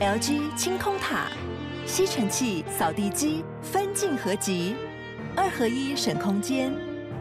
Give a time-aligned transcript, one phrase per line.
[0.00, 1.26] LG 清空塔，
[1.84, 4.74] 吸尘器、扫地机分镜合集，
[5.36, 6.72] 二合一省空间，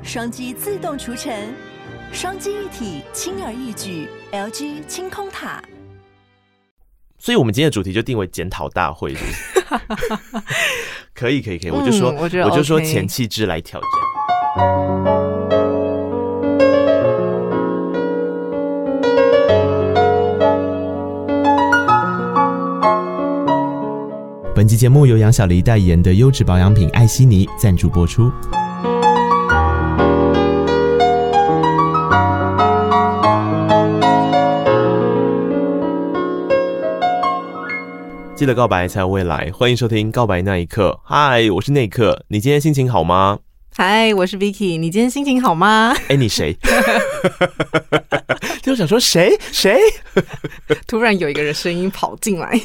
[0.01, 1.53] 双击自动除尘，
[2.13, 4.07] 双击一体轻而易举。
[4.31, 5.61] LG 清空塔。
[7.17, 9.65] 所以，我们今天的主题就定为检讨大会是是？
[11.13, 11.71] 可以，可以，可以。
[11.71, 15.58] 我就说，嗯、我，就说，前气质来挑战。
[24.59, 28.29] 本期节目由杨小黎代言的优质保养品艾希妮赞助播出。
[38.35, 40.89] 记得告白才有未来，欢迎收听《告白那一刻》。
[41.05, 43.39] 嗨，我是内克，你今天心情好吗？
[43.77, 45.93] 嗨，我是 Vicky，你今天心情好吗？
[45.95, 46.53] 哎、欸，你谁？
[48.61, 49.79] 就想说谁谁？
[50.85, 52.59] 突然有一个人声音跑进来。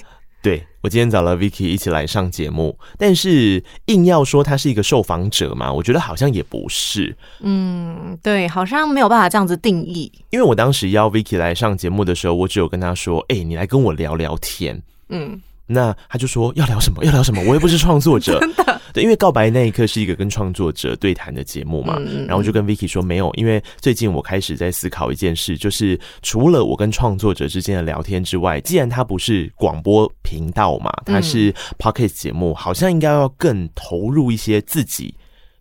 [0.44, 7.16] 对，我今天找了 Vicky 一起来上节目，但是硬要说他是一个受访者嘛，我觉得好像也不是。
[7.40, 10.12] 嗯，对，好像没有办法这样子定义。
[10.28, 15.40] 因为我当时邀 Vicky 来上节目的时候，我只有跟他说：“哎、欸，你来跟我聊聊天。”嗯。
[15.66, 17.04] 那他就说要聊什么？
[17.04, 17.42] 要聊什么？
[17.42, 18.38] 我又不是创作者，
[18.92, 21.98] 对，因为告白那一刻是一个跟创作者对谈的节目嘛。
[22.26, 35.14] 然后我就跟 Vicky 说没有，因为最近我开始在思考一件事，就是除了我跟创作者之间的聊天之外，既然它不是广播频道嘛，它是 p o c k e t 节目，好像应该要更投入一些自己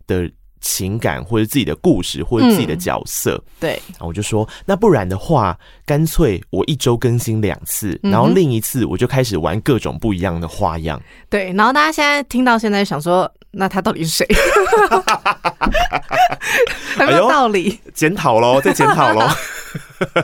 [0.06, 0.30] 的。
[0.64, 11.00] 情感或者自己的故事或者自己的角色，嗯、对，然后我就说，那不然的话，干脆我一周更新两次，然后另一次我就开始玩各种不一样的花样。
[11.28, 14.26] 对，然后大家现在听到现在想说，那他到底是谁？
[17.00, 17.78] 有没有道理？
[17.92, 19.28] 检讨喽，再检讨喽。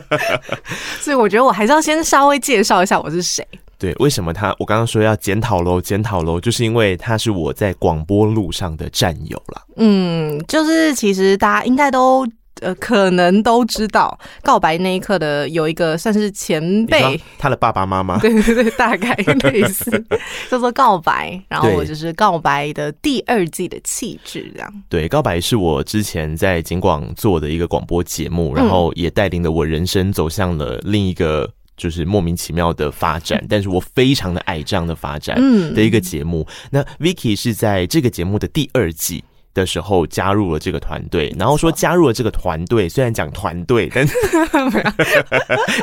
[1.01, 3.45] 所以我觉得我还是要先稍微介绍一下我是谁。
[3.77, 4.55] 对，为什么他？
[4.59, 9.61] 我刚刚说要检讨喽，检讨喽，就是因为他是我在广播路上的战友了。
[9.77, 12.25] 嗯，就是其实大家应该都
[12.61, 19.91] 呃，可能都知道，告白那一刻的有一个算是前辈，他的爸爸妈妈， 对对对，大概类似
[20.49, 21.39] 叫做告白。
[21.49, 24.83] 然后我就是告白的第二季的气质，这样。
[24.87, 31.51] 对，告白是我之前在警广做的一个广播节目，然后也带领了我人生走向了另一个。
[31.77, 35.35] 就是莫名其妙的发展，但是我非常的爱这样的发展
[35.73, 36.45] 的一个节目。
[36.69, 39.23] 那 Vicky 是在这个节目的第二季
[39.53, 44.05] 的时候加入了这个团队，然后说加入了这个团队，虽然讲团队， 哎、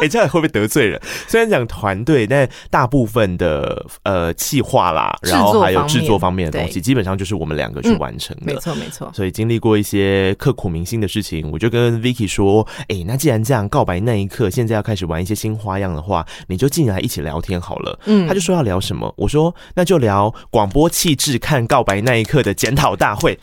[0.03, 1.01] 欸，这样会不会得罪人？
[1.27, 8.45] 虽然讲团队，但大部分的呃企划啦，然后还有制作方面的东西，基本上就是我们两个去完成的。
[8.45, 9.11] 没错，没错。
[9.15, 19.13] 所以经历过一些刻骨铭心的事情，我就跟 Vicky 说：“哎、欸，那既然这样，告白那一刻，现在要开始玩一些新花样的话，你就进来一起聊天好了。”嗯，他就说要聊什么？
[19.17, 23.39] 我说那就聊广播气质，看告白那一刻的检讨大会。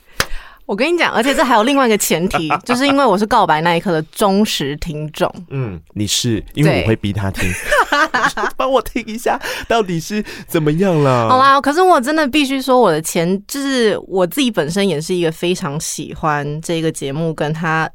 [0.66, 5.32] 我跟你讲，而且这还有另外一个前提， 就是因为我是告白那一刻的忠实听众。
[5.50, 7.48] 嗯，你是因为我会逼他听，
[8.58, 11.30] 帮我听一下到底是怎么样了。
[11.30, 17.90] 好啦，可是我真的必须说，我的前就是我自己本身也是一个非常喜欢这个节目跟他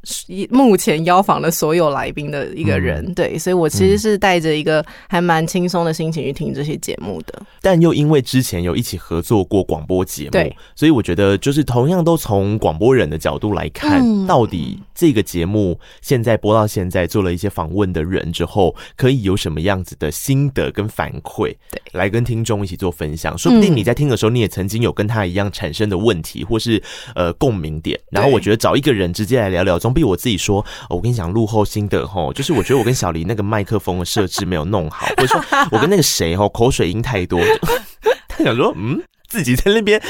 [0.50, 3.05] 目前邀访的所有来宾的一个人。
[3.06, 7.43] 嗯、对，所以我其实是带着一个还蛮轻松的心情去听这些节目的。
[7.61, 12.61] 但又因为之前有一起合作过广播节目，对，所以我觉得就是同样都从。
[12.61, 21.56] 广播人的角度来看，到底这个节目现在播到现在，做了一些访问的人之后，可以有什么样子的心得跟反馈？
[21.71, 23.37] 对，来跟听众一起做分享。
[23.37, 26.83] 说不定你在听的时候，你也曾经有跟他一样产生的问题，或是
[27.15, 27.99] 呃共鸣点。
[28.11, 30.65] 然后我觉得找一个人直接来聊聊，总比我自己说。
[30.89, 35.41] 我跟你讲，录后心得吼，就是我觉得我跟小黎那个麦克风的设置没有弄好， 或者说
[35.71, 37.41] 我跟那个谁吼口水音太多。
[38.29, 40.00] 他想说，嗯，自己在那边。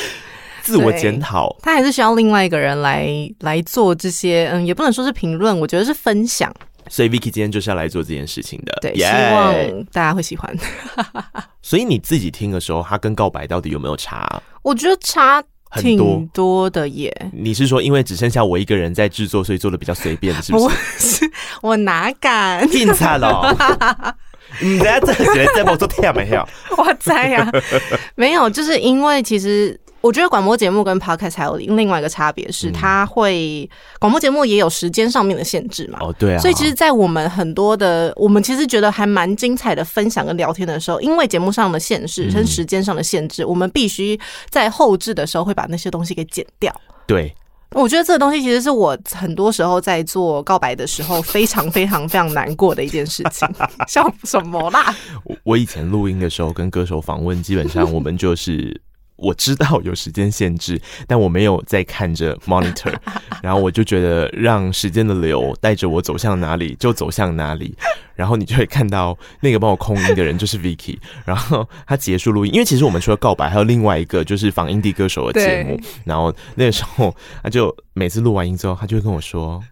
[0.63, 3.09] 自我检讨，他还是需要另外一个人来
[3.41, 6.55] 来做这些，嗯，也不能说是评论，我觉得是分享。
[6.89, 10.55] 所以 Vicky 今天就是要来做这件事情的，对希望大家会喜欢。
[11.63, 14.43] 所以你自己听的时候，他跟告白到底有没有差？
[14.63, 15.43] 我觉得差
[15.77, 17.15] 挺多的耶。
[17.33, 20.69] 你是说因为只剩下我一个人在制作，所以做的比较随便，是不
[20.99, 21.31] 是？
[21.63, 22.69] 我哪敢？
[22.69, 23.57] 挺惨了。
[24.60, 26.47] 你等下这个觉得在播做跳没跳？
[26.77, 27.49] 我在呀，
[28.16, 29.79] 没有，就是因为其实。
[30.01, 33.69] 我觉得广播节目跟 podcast 还有另外一个差别是，它会
[33.99, 35.99] 广播节目也有时间上面的限制嘛。
[36.01, 36.39] 哦，对啊。
[36.39, 44.19] 所以其实，在我们很多的我们其实觉得还蛮精彩的分享跟聊天的时候，因为节目上的限制跟时间上的限制，我们必须
[44.49, 46.75] 在后置的时候会把那些东西给剪掉。
[47.07, 47.35] 对。
[47.73, 53.49] 我觉得这个东西其实是我很多时候在做告白的时候非常非常非常难过的一件事情。
[53.87, 54.93] 笑什么啦？
[55.25, 58.81] 我我以前录音的时候跟歌手访问，基本上我们就是。
[59.21, 62.95] 我知道有时间限制， 但我没有在看着 monitor，
[63.43, 67.75] 然后我就觉得让时间的流带着我走向哪里就走向哪里，
[68.17, 79.63] 然后你就会看到那个帮我控音的人就是 Vicky，然后他结束录音，因为其实我们除了告白，还有另外一个就是访 indie 歌手的节目，然后那个时候他就每次录完音之后，他就会跟我说。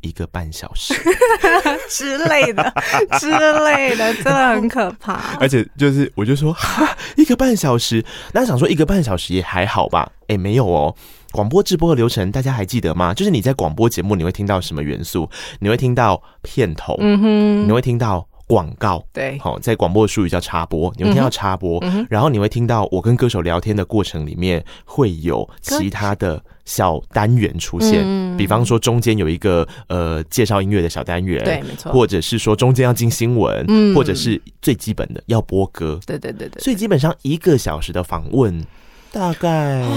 [0.00, 0.94] 一个半小时
[1.88, 2.74] 之类的，
[3.18, 5.36] 之类的，真的很可怕。
[5.40, 10.10] 而且就是，我就说哈，一个半小时，那想说一个半小时也还好吧？
[10.22, 10.94] 哎、欸，没有哦。
[11.32, 13.12] 广播直播的流程大家还记得吗？
[13.12, 15.28] 就是你在广播节目，你会听到什么元素？
[15.58, 26.42] 你会听到片头，嗯哼，你会听到广告，对，好，在广播的术语叫插播，你会听到插播，然后你会听到我跟歌手聊天的过程里面会有其他的。
[26.66, 38.62] 小单元出现，嗯、比方说中间有一个呃介绍音乐的小单元，对，没错，或者是说中间要进新闻，嗯，或者是最基本的要播歌，对对对对，所以基本上一个小时的访问
[39.10, 39.82] 大概。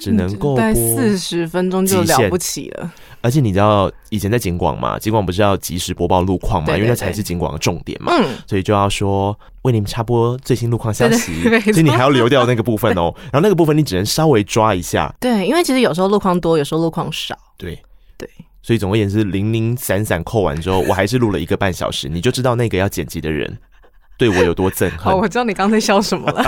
[0.00, 2.90] 只能够播四十分钟就了不起了，
[3.20, 11.42] 而且你知道以前在警广嘛，警广不是要及时播报路况嘛，因为那才是警广的重点嘛，嗯，所以就要说为你们插播最新路况消息，
[11.72, 17.80] 所以你还要留掉那个部分哦， 然后那个部分你只能稍微抓一下，对，因为其实有时候路况多，有时候路况少，对。
[18.18, 18.28] 对，
[18.60, 23.58] 所以总而言之，零零散散扣完之后，我还是录了一个半小时，你就知道那个要剪辑的人
[24.18, 25.10] 对我有多憎恨。
[25.10, 26.44] 哦，我知道你刚才笑什么了。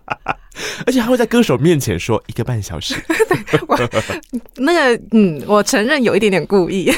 [0.86, 2.94] 而且还会在歌手面前说一个半小时。
[3.68, 3.78] 我，
[4.56, 6.90] 那个嗯，我承认有一点点故意，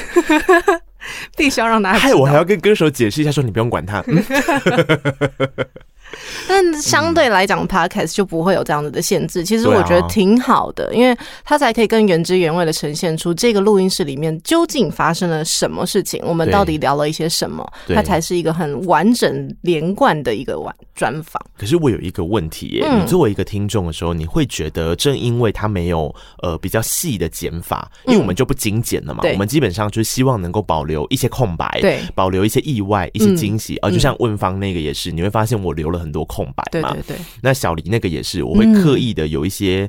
[1.36, 1.98] 必须要让大家。
[1.98, 4.02] 害我还要跟歌手解释一下，说你不用管他。
[4.06, 4.22] 嗯
[6.48, 9.44] 但相对来讲，Podcast 就不会有这样子的限制。
[9.44, 21.40] 其实我觉得挺好的，因为它才可以更原汁原味的呈现出这个录音室里面究竟发生了什么事情，我们到底聊了一些什么，它才是一个很完整连贯的一个完专访。
[21.56, 33.90] 可是我有一个问题耶，你作为一个听众的时候，你会觉得正因为它没有呃比较细的剪法，因为我们就不精简了嘛，我们基本上就是希望能够保留一些空白，对，保留一些意外、一些惊喜啊。
[33.90, 37.18] 就像问方那个也是，你会发现我留了很多空白嘛，对对对。
[37.42, 39.88] 那小黎那个也是，我会刻意的有一些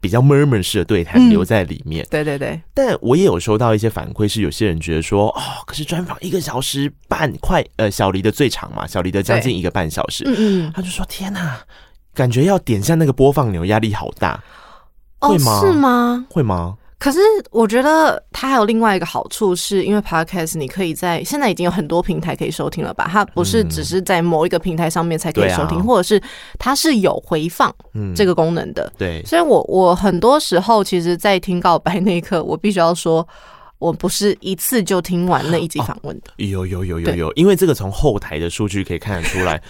[0.00, 2.06] 比较 murmur 式的对谈留在里面。
[2.10, 2.60] 对对对。
[2.74, 10.24] 但我也有收到一些反馈，是有些人觉得说，哦，可是专访一个小时半，快呃，小黎的最长嘛，小黎的将近一个半小时。
[10.26, 10.72] 嗯嗯。
[10.74, 11.58] 他就说：“天哪，
[12.14, 14.42] 感觉要点下那个播放钮，压力好大。”
[15.18, 15.60] 会吗？
[15.60, 16.26] 是吗？
[16.30, 16.76] 会吗？
[16.98, 17.18] 可是
[17.50, 23.06] 我觉得它还有另外一个好处，是因为 Podcast 你可以在现在已经有很多平台可以收听了吧？
[23.10, 26.20] 它不是只是在某一个平台上面才可以收听，或者是
[26.58, 27.74] 它是有回放
[28.14, 28.90] 这个功能的。
[28.96, 33.26] 对，所以我我很多时候其实，在听告白那一刻，我必须要说，
[33.78, 36.30] 我不是一次就听完那一集访问的。
[36.38, 39.60] 有有有有有，因为这个从后台的数据可以看得出来。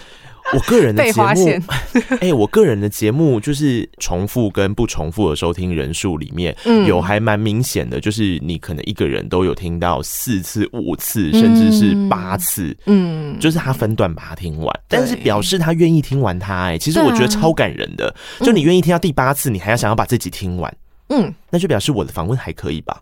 [0.53, 1.47] 我个人的节目，
[2.19, 6.55] 哎、欸，我个人的节目就是重复跟不重复的收听人数里面，
[6.85, 20.73] 有还蛮明显的，就是你可能一个人都有听到四次、五次，甚至是八次，嗯，就是他分段把它听完，但是表示他愿意听完它，哎，其实我觉得超感人的，就你愿意听到第八次，你还要想要把自己听完，
[21.09, 23.01] 嗯，那就表示我的访问还可以吧？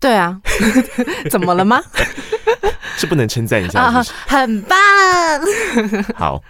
[0.00, 0.38] 对啊，
[1.30, 1.82] 怎么了吗？
[2.96, 3.80] 是不能称赞一下？
[3.80, 4.78] 啊，很棒。
[6.16, 6.42] 好，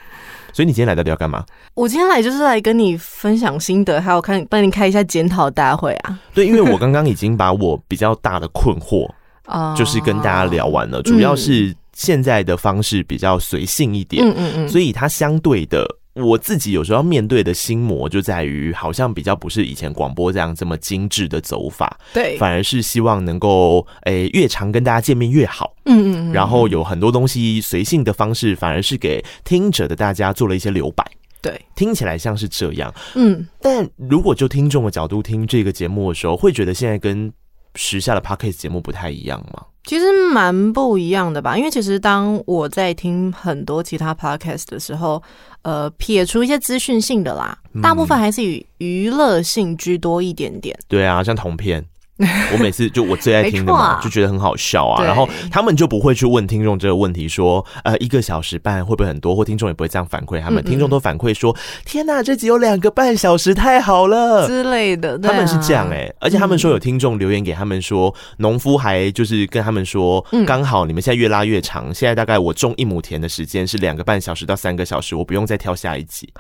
[0.53, 1.45] 所以你今天来到底要干嘛？
[1.75, 6.19] 我今天来就是来跟你分享心得，还有看帮你开一下检讨大会啊。
[6.33, 9.11] 对，因为我刚刚已经把我比较大的困惑
[9.47, 15.87] 啊， 就是跟大家聊完了，主要是现在的方式比较随性一点，嗯嗯嗯，所以它相对的。
[16.15, 31.05] 我自己有时候要面对的心魔就在于，好像比较不是以前广播这样这么精致的走法，对，反而是希望能够诶、欸、越常跟大家见面越好，嗯嗯，然后有很多东西随性的方式，反而是给听者的大家做了一些留白，
[31.43, 37.33] 对，听起来像是这样，嗯，但如果就听众的角度听这个节目的时候，会觉得现在跟
[37.75, 39.65] 时下的 Podcast 节目不太一样吗？
[39.85, 45.23] 其实蛮不一样的吧，因为其实当我在听很多其他 podcast 的时候，
[45.61, 50.75] 呃，撇除一些资讯性的啦，大部分还是以娱乐性居多一点点。
[50.89, 51.85] 对啊，像同片。
[52.53, 55.03] 我每次就我最爱听的嘛，就觉得很好笑啊。
[55.05, 59.35] 然后他们就不会去问听众这个问题，说呃一个小时半会不会很多？
[59.35, 65.19] 或听众也不会这样反馈他们，听众都反馈说天哪，这集有两个半小时，太好了之类的。
[65.19, 76.33] 他们是这样哎，而且他们说有听众留言给他们说，农夫还就是跟他们说，刚好你们现在越拉越长，现在大概我种一亩田的时间是两个半小时到三个小时，我不用再挑下一集。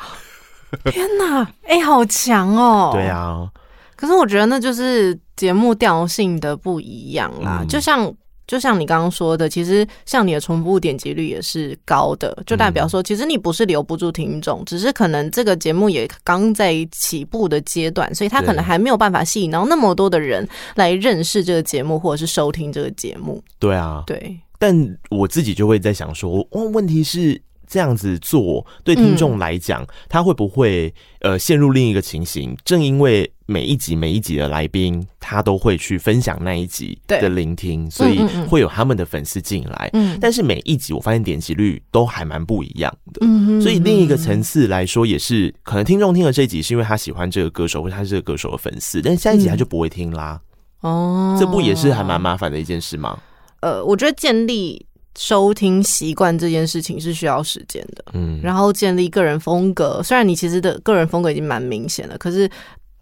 [0.84, 2.90] 天哪，哎，好强哦！
[2.92, 3.48] 对啊。
[3.96, 8.14] 可是我觉得那就是节目调性的不一样啦，嗯、就像。
[8.46, 23.42] 就像你刚刚说的，其实像你的重复点击率也是高的，就代表说，其实你不是留不住听众，嗯、只是可能这个节目也刚在起步的阶段，所以他可能还没有办法吸引到那么多的人来认识这个节目，或者是收听这个节目。
[23.58, 24.38] 对啊，对。
[24.58, 27.40] 但我自己就会在想说，哦，问题是。
[27.66, 32.56] 这样子做对听众来讲，嗯、他会不会呃陷入另一个情形？
[32.64, 38.18] 正因为每一集每一集的来宾，他都会去分享那一集的聆听，所以
[38.48, 39.90] 会有他们的粉丝进来。
[39.92, 43.18] 嗯，但是每一集我发现点击率都还蛮不一样的。
[43.20, 50.40] 嗯，所以另一个层次来说，也是可能听众听了这一集是因为他喜欢这个歌手，或者他是这个歌手的粉丝，但下一集他就不会听啦。
[50.80, 53.18] 哦，这不也是还蛮麻烦的一件事吗？
[53.60, 54.86] 呃，我觉得建立。
[55.16, 60.02] 收听习惯这件事情是需要时间的，嗯，然后建立个人风格。
[60.02, 62.50] 虽然你其实的个人风格已经蛮明显了，可是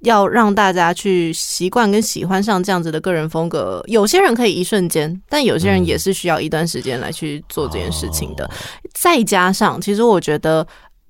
[0.00, 8.44] 要让大家去习惯跟喜欢上这样子的个人风格，有些人可以一瞬间，但有些人也是需要一段时间来去做这件事情的。
[8.44, 10.66] 嗯，再加上，其实我觉得，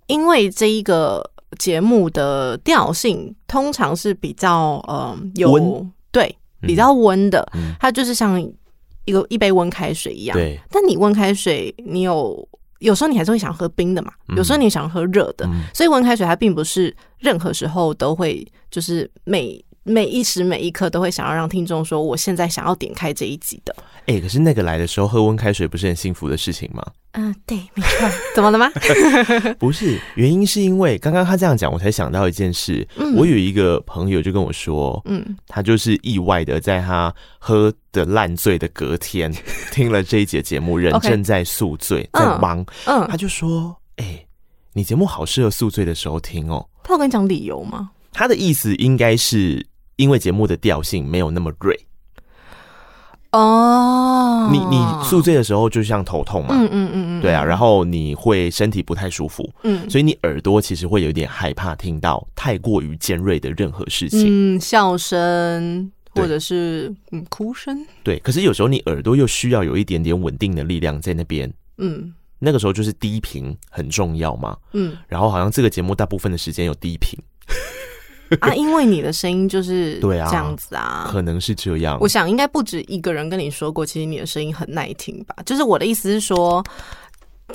[0.07, 1.29] 因为这一个
[1.59, 8.49] 节目的调性通常是比较呃有对比较温的，嗯，它就是像。
[9.05, 10.59] 一个一杯温开水一样，对。
[10.71, 23.75] 但你温开水，你有有时候你还是会想喝冰的嘛，嗯、有时候你想喝热的，嗯、所以温开水它并不是任何时候都会，就是每每一时每一刻都会想要让听众说，我现在想要点开这一集的。
[24.07, 26.85] 哎、欸，可是那个来的时候喝温开水不是很幸福的事情吗？
[27.13, 28.09] 嗯、呃，对，没错。
[28.35, 28.71] 怎么了吗？
[29.59, 32.87] 不是，原因是因为刚刚他这样讲，我才想到一件事。
[32.97, 39.33] 嗯、我有一个朋友就跟我说，嗯，他就是意外的在他喝的烂醉的隔天，
[39.73, 44.27] 听了这一节节目，人正在宿醉，在忙，嗯，嗯他就说，哎、欸，
[44.73, 46.65] 你节目好适合宿醉的时候听哦。
[46.83, 47.91] 他有跟你讲理由吗？
[48.13, 49.65] 他的意思应该是
[50.03, 51.79] 因为节目的调性没有那么锐。
[53.31, 77.19] 哦，你你宿醉的时候就像头痛嘛，嗯嗯嗯嗯，对啊，然后你会身体不太舒服，嗯，所以你耳朵其实会有点害怕听到太过于尖锐的任何事情，嗯，笑声或者是嗯哭声，对，可是有时候你耳朵又需要有一点点稳定的力量在那边，嗯，那个时候就是低频很重要嘛，嗯，然后好像这个节目大部分的时间有低频。
[78.41, 81.99] 啊，因为你的声音就是这样子啊，啊，可能是这样。
[82.01, 85.35] 我想应该不止一个人跟你说过，其实你的声音很耐听吧？
[85.45, 86.65] 就是我的意思是说，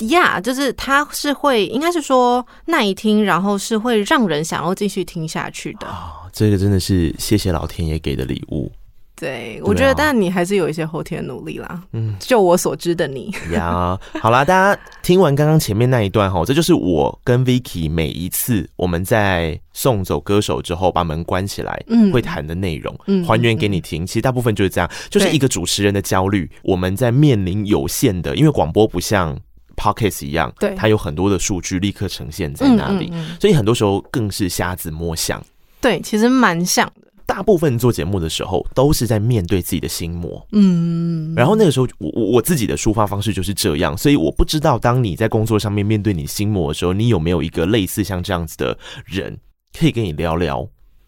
[0.09, 5.87] 呀，就是他是会，应该是说耐听，然后是会让人想要继续听下去的。
[5.87, 8.71] 啊，这个真的是谢谢老天爷给的礼物。
[9.19, 11.81] 对，我觉得，但你还是有一些后天努力啦。
[11.93, 24.05] 嗯，就我所知的你呀，好啦，大家听完刚刚前面那一段哈，这就是我跟 Vicky 每一次我们在送走歌手之后把门关起来，嗯，会谈的内容，嗯，还原给你听。
[24.05, 26.47] 其实大部分就是这样，就是一个主持人的焦虑。
[26.61, 29.35] 我们在面临有限的，因为广播不像
[29.75, 35.43] Podcast 一样，对，它有很多的数据立刻呈现在那里，所以很多时候更是瞎子摸象。
[35.81, 37.06] 对，其实蛮像的。
[37.27, 40.43] 大部分做节目的时候，都是在面对自己的心魔。
[40.53, 49.37] 嗯，然后那个时候，我我我自己的抒发方式就是这样，所以我不知道，当你在工作上面面对你心魔的时候，你有没有一个类似像这样子的人，
[49.77, 50.65] 可以跟你聊聊？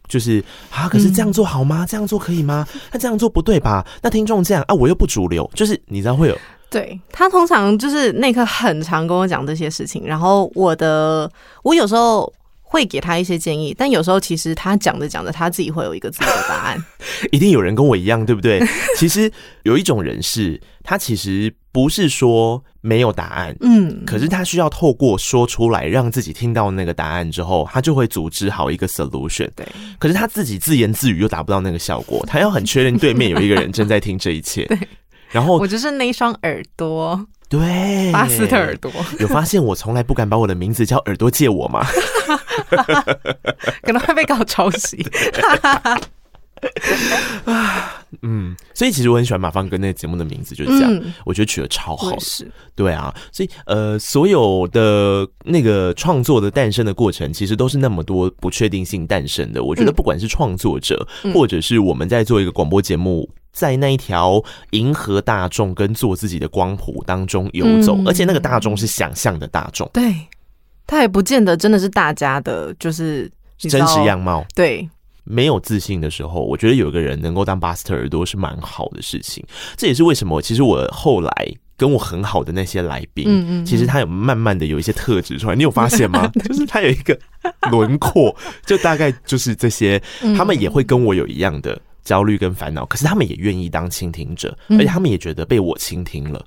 [0.10, 1.86] 就是啊，可是这样做好吗？
[1.88, 2.68] 这样做可以吗？
[2.92, 3.88] 那这样做不对吧？
[4.04, 6.38] 那听众这样啊，我又不主流，就是你知道会有。
[6.70, 11.32] 对，他通常就是那刻很常跟我讲这些事情，然后我的
[11.64, 12.32] 我有时候。
[12.72, 16.86] 会给他一些建议，但有时候其实他讲着讲着，他自己会有一个自己的答案。
[17.34, 18.62] 一定有人跟我一样，对不对？
[18.96, 19.32] 其实
[19.64, 29.50] 有一种人是，他其实不是说没有答案，嗯，可是他需要透过说出来，让自己听到那个答案之后，他就会组织好一个 solution。
[29.56, 34.64] 对，可是他自己自言自语又达不到那个效果，他要很确认对面有一个人正在听这一切。
[34.70, 34.78] 对，
[35.32, 37.26] 然后我就是那双耳朵。
[37.50, 41.84] 对，巴斯特耳朵有发现我从来不敢把我的名字叫耳朵借我吗？
[43.82, 45.04] 可能会被搞抄袭。
[47.46, 52.20] 啊，嗯，所以其实我很喜欢马芳哥那个节目的名字，就是这样，嗯、我觉得取得超好。
[52.20, 59.64] 是，对啊，所以呃，所有的那个创作的诞生的过程，其实都是那么多不确定性诞生的。
[59.64, 63.28] 我觉得不管是创作者，嗯、或者是我们在做一个广播节目。
[63.60, 70.16] 在那一条迎合大众跟做自己的光谱当中游走，嗯、而且那个大众是想象的大众，对，
[70.88, 74.46] 他也不见得真的是大家的，就是真实样貌。
[74.56, 74.88] 对，
[75.26, 79.46] 没有自信的时候，我觉得有个人能够当巴斯特耳朵是蛮好的事情。
[79.76, 81.32] 这也是为什么，其实我后来
[81.76, 86.32] 跟我很好的那些来宾，嗯嗯，其实他有慢慢的有一些特质出来，你有发现吗？
[86.48, 87.20] 就是他有一个
[87.70, 88.34] 轮廓，
[88.66, 90.02] 就大概就是这些，
[90.38, 91.78] 他们也会跟我有一样的
[92.10, 96.44] 焦虑跟烦恼，可是他们也愿意当倾听者，而且他们也觉得被我倾听了。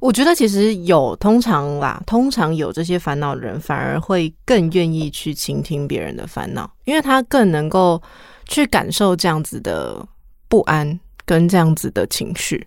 [0.00, 8.02] 我觉得其实有通常啦，通常有这些烦恼的人，反而会更愿意去倾听别人的烦恼，因为他更能够
[8.48, 10.04] 去感受这样子的
[10.48, 12.66] 不安跟这样子的情绪。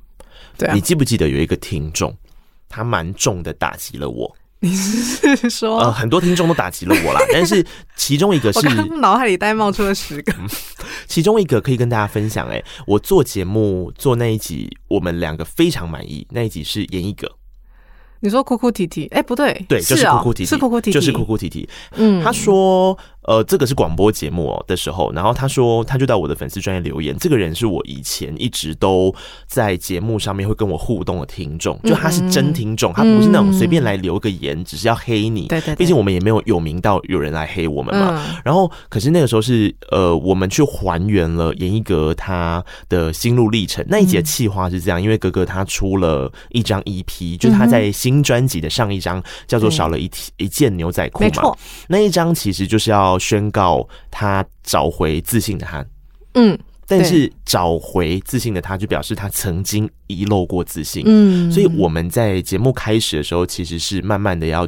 [0.58, 2.16] 对啊，你记不记得有一个听众，
[2.70, 4.34] 他蛮重的打击了我？
[4.62, 8.60] 你是说，呃，很多听众都打击了我啦， 但是其中一个是，
[9.00, 10.34] 脑海里呆冒出了十个，
[11.08, 12.46] 其中一个可以跟大家分享。
[12.50, 16.28] 哎，我做节目做那一集，我们两个非常满意。
[16.32, 17.32] 那一集是演一格，
[18.20, 21.70] 你说哭哭啼啼，哎，不对，对，就是哭哭啼啼，是哭哭啼啼，就是哭哭啼啼。
[21.96, 22.98] 嗯，他说。
[23.30, 27.16] 呃，这个是广播节目哦的时候，然后他说，他就到我的粉丝专业留言。
[27.20, 29.14] 这个人是我以前一直都
[29.46, 35.46] 在节目上面会跟我互动的听众，就他是真听众，他不是那种随便来留个言，只是要黑你。
[35.46, 38.20] 对对，毕竟我们也没有有名到有人来黑我们嘛。
[38.44, 43.86] 然后，可是那个时候是呃，我们去还原了严一格他的心路历程。
[43.88, 51.56] 那一节气话是这样，因为格格他出了一张 EP，就是他在新专辑的上一张叫做少了一一件牛仔裤嘛。
[51.90, 53.19] 那一张其实就是要。
[53.20, 55.86] 宣告他找回自信的他，
[56.34, 56.58] 嗯，
[56.88, 64.68] 但是找回自信的他，就表示他曾经遗漏过自信，嗯，所以我们在节目开始的时候，其实是慢慢的要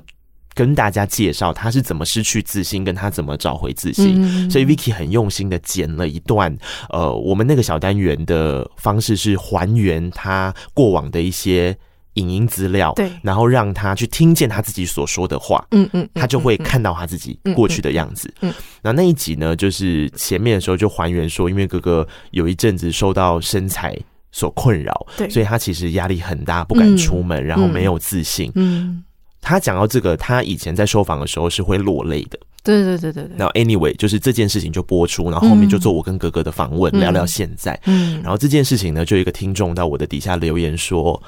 [0.53, 4.15] 跟大家介绍他是怎么失去自信，跟他怎么找回自信。
[4.21, 6.55] 嗯，所以 Vicky 很用心的剪了一段，
[6.89, 11.77] 呃，我们那个小单元的方式是还原他过往的一些。
[12.15, 18.33] 影音资料，对，然后让他去听见他自己所说的话，嗯嗯，他就会看到他自己过去的样子。
[18.41, 23.97] 嗯，那那一集呢，就是前面的时候就还原说，因为哥哥有一阵子受到身材
[24.33, 28.51] 所困扰，对，所以他其实压力很大，不敢出门，然后没有自信。
[28.55, 29.01] 嗯，
[29.39, 32.37] 他讲到这个，他以前在受访的时候是会落泪的。
[32.63, 33.37] 对对对对对。
[33.37, 37.79] 然后 anyway，就是这件事情就播出，然后后面就做我跟哥哥的访问，聊聊现在。
[37.85, 41.21] 嗯，然后这件事情呢，就有一个听众到我的底下留言说。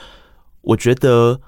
[0.63, 1.39] 我觉得，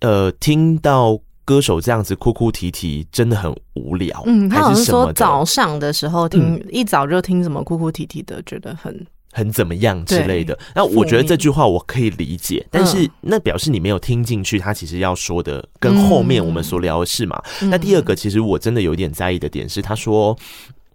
[0.00, 4.22] 呃，听到歌手这样子哭哭啼啼，真的很无聊。
[4.26, 10.58] 嗯，他好像说早上的时候听，嗯、一早就听什么哭哭啼啼的，觉得很很怎么样之类的。
[10.74, 17.40] 那我觉得这句话我可以理解，但是那表示你没有听进去，他其实要说的跟后面我们所聊的是嘛。
[17.62, 20.36] 嗯、那第二个，其实我真的有点在意的点是，他说，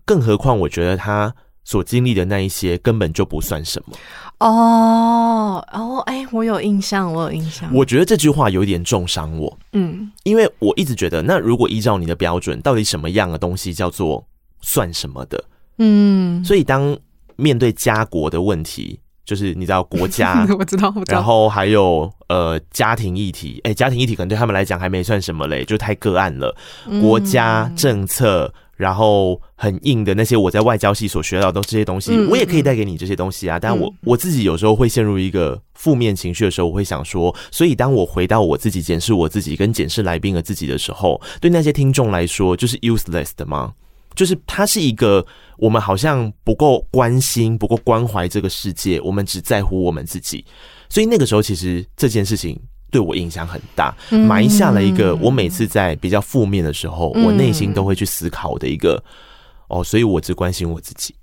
[0.03, 3.95] 更何况我觉得他所经历的那一些根本就不算什么。
[4.41, 7.71] 哦哦，哎，我有印象，我有印象。
[7.71, 14.25] 我觉得这句话有点重伤我，嗯，因为我一直觉得，那如果依照你的标准，到底什么样的东西叫做
[14.61, 15.43] 算什么的？
[15.77, 16.97] 嗯，所以当
[17.35, 26.55] 面对家国的问题，就是你知道国家， 我知道，然后还有呃家庭议题，哎，家庭议题可能对他们来讲还没算什么嘞，就太个案了，
[26.99, 28.51] 国家政策。
[28.81, 33.59] 然后很硬的那些我在外交系所学到的这些东西，我也可以带给你这些东西啊。
[33.59, 43.71] 但我我自己有时候会陷入一个负面情绪的时候，我会想说，所以当我回到我自己检视我自己跟检视来宾的自己的时候，对那些听众来说，就是 useless 的吗？
[44.15, 45.23] 就是它是一个
[45.59, 50.43] 我们好像不够关心、不够关怀这个世界，我们只在乎我们自己。
[50.89, 52.59] 所以那个时候，其实这件事情。
[52.91, 59.01] 对我影响很大，埋下了一个我每次在比较负面的时候，嗯、我内心都会去思考的一个
[59.69, 61.15] 哦，所以我只关心我自己。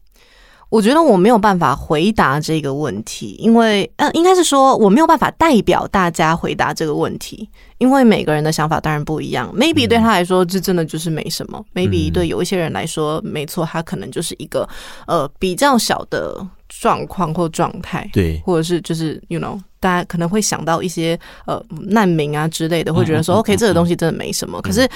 [0.71, 9.51] 我觉得我没有办法回答这个问题，因为呃，应该是说我没有办法代表大家回答这个问题，因为每个人的想法当然不一样。
[9.57, 11.65] Maybe 对他来说，这真的就是没什么。
[11.75, 14.69] ；Maybe 对有一些人来说，没错，他可能就是一个
[15.07, 19.59] 呃比较小的状况或状态，对，或者是就是 you know。
[19.81, 24.61] 大家可能会想到一些呃难民啊之类的，会觉得说 OK 这个东西真的没什么。
[24.61, 24.89] 可是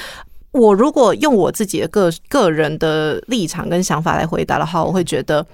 [0.51, 5.47] 我如果用我自己的个个人的立场跟想法来回答的话，我会觉得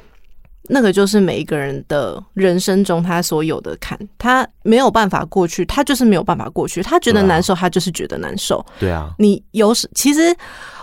[0.62, 6.82] 那个就是每一个人的人生中他所有的坎，他没有办法过去，他就是没有办法过去。
[6.82, 8.64] 他觉得难受，他就是觉得难受。
[8.80, 10.34] 对啊，你有什其实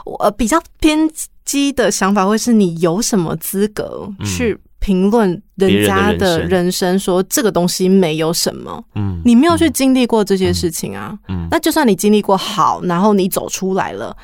[0.05, 1.09] 我比较偏
[1.43, 4.55] 激的想法会是你有什么资格去。
[4.79, 14.15] 评论人家的人生，说这个东西没有什么，嗯，你没有去经历过这些事情啊，嗯，那就算你经历过好，然后你走出来了，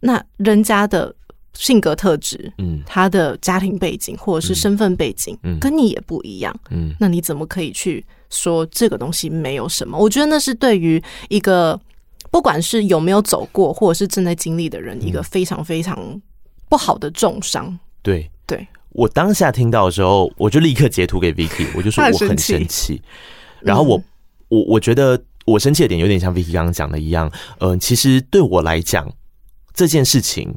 [0.00, 1.14] 那人家的
[1.52, 9.98] 性格特质，嗯，他的家庭背景或者是身份背景，嗯，跟你也不一样，嗯，那你怎么可以去说这个东西没有什么？
[9.98, 11.78] 我觉得那是对于一个
[12.30, 16.18] 不管是有没有走过或者是正在经历的人，一个非常非常
[16.68, 18.30] 不好的重伤，对。
[18.46, 18.66] 对。
[18.90, 23.00] 我当下听到的时候，我就立刻截图给 Vicky， 我就说我很生气。
[23.60, 24.02] 然后我
[24.48, 29.10] 我我觉得我生气的点有点像 Vicky 刚刚讲的一样，嗯、呃，其实对我来讲，
[29.74, 30.54] 这件事情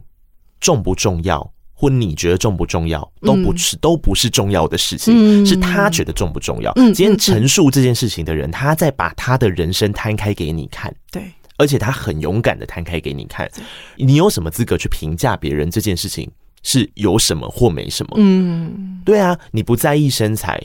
[0.60, 6.72] 重不重要，或你觉得重不重要，都不是、嗯、都不是重要的事情，嗯、是他觉得重不重要。
[6.76, 11.24] 嗯、今天陈述这件事情的人，他在把他的人生摊开给你看，对，
[11.58, 13.50] 而且他很勇敢的摊开给你看，
[13.98, 16.30] 你有什么资格去评价别人这件事情
[16.64, 18.14] 是有什么或没什么？
[18.18, 20.62] 嗯，对啊，你不在意身材。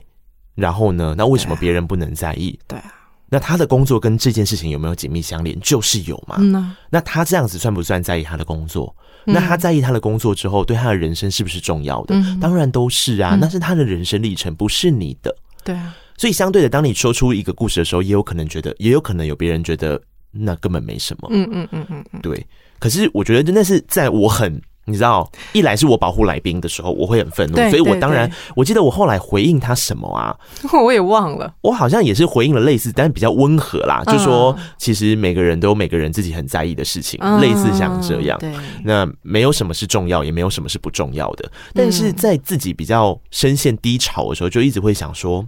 [0.54, 1.14] 然后呢？
[1.18, 2.58] 那为什么别人不能在意？
[2.66, 2.84] 对啊，
[3.28, 5.54] 那他的工作跟这件事情有没有紧密相连？
[5.60, 6.36] 就是有嘛。
[6.38, 8.96] 嗯啊、那他这样子算不算在意他的工作？
[9.26, 12.14] 嗯、那他在意他的工作之后，对他的人生是不是重要的？
[12.14, 13.34] 嗯、当然都是啊。
[13.34, 15.36] 嗯、那是他的人生历程，不是你的。
[15.62, 15.94] 对啊。
[16.16, 21.28] 所以相对的，当你说出一个故事的时候，也有可能觉得，也有可能有别人觉得那根本没什么。
[21.30, 22.20] 嗯嗯嗯嗯嗯。
[22.22, 22.46] 对。
[22.78, 24.58] 可是我觉得真的是在我很。
[24.86, 30.34] 你知道，一来是我保护来宾的时候，我会很愤怒，所以我当然，我记得我后来回应他什么啊？
[30.84, 38.38] 我也忘了，我好像也是回应了类似，但是比较温和啦，就说其实每个人都有每个人自己很在意的事情，类似像这样。
[38.84, 41.50] 那没有什么是重要，也没有什么是不重要的。
[41.74, 45.44] 但是在自己比较深陷低潮的时候，就一直会想说。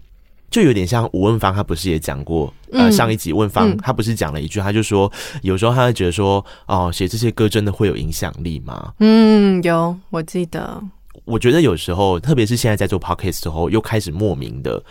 [0.51, 2.53] 就有点像吴文芳，他不是也讲过？
[2.73, 5.11] 呃，上一集问方他不是讲了一句，他就说
[5.43, 8.93] 有时候他会觉得说，哦，写这些歌真的会有影响力吗？
[9.01, 10.83] 嗯，有，我记得。
[11.25, 14.83] 我觉得有时候，特别是现在在做 podcast 之后，又开始莫名的。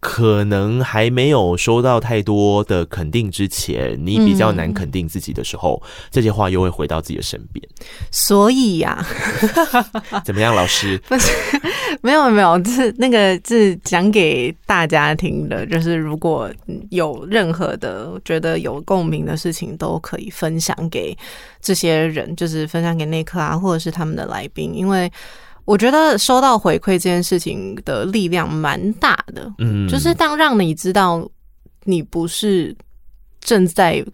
[0.00, 7.64] 可能还没有收到太多的肯定之前，你比较难肯定自己的时候，嗯、这些话又会回到自己的身边。
[8.10, 9.06] 所以呀、
[10.10, 10.98] 啊， 怎么样，老师？
[11.06, 11.30] 不是，
[12.00, 16.50] 没 有没有，就是那个是讲给大家听的，就是如果
[16.90, 21.16] 有任何的觉得有共鸣的事情，都可以分享给
[21.60, 25.10] 这些人，就是分享给内克啊，或者是他们的来宾，因为。
[25.64, 31.24] 我觉得收到回馈这件事情的力量蛮大的，嗯，就是当让你知道
[31.84, 32.74] 你不是
[33.40, 34.04] 正在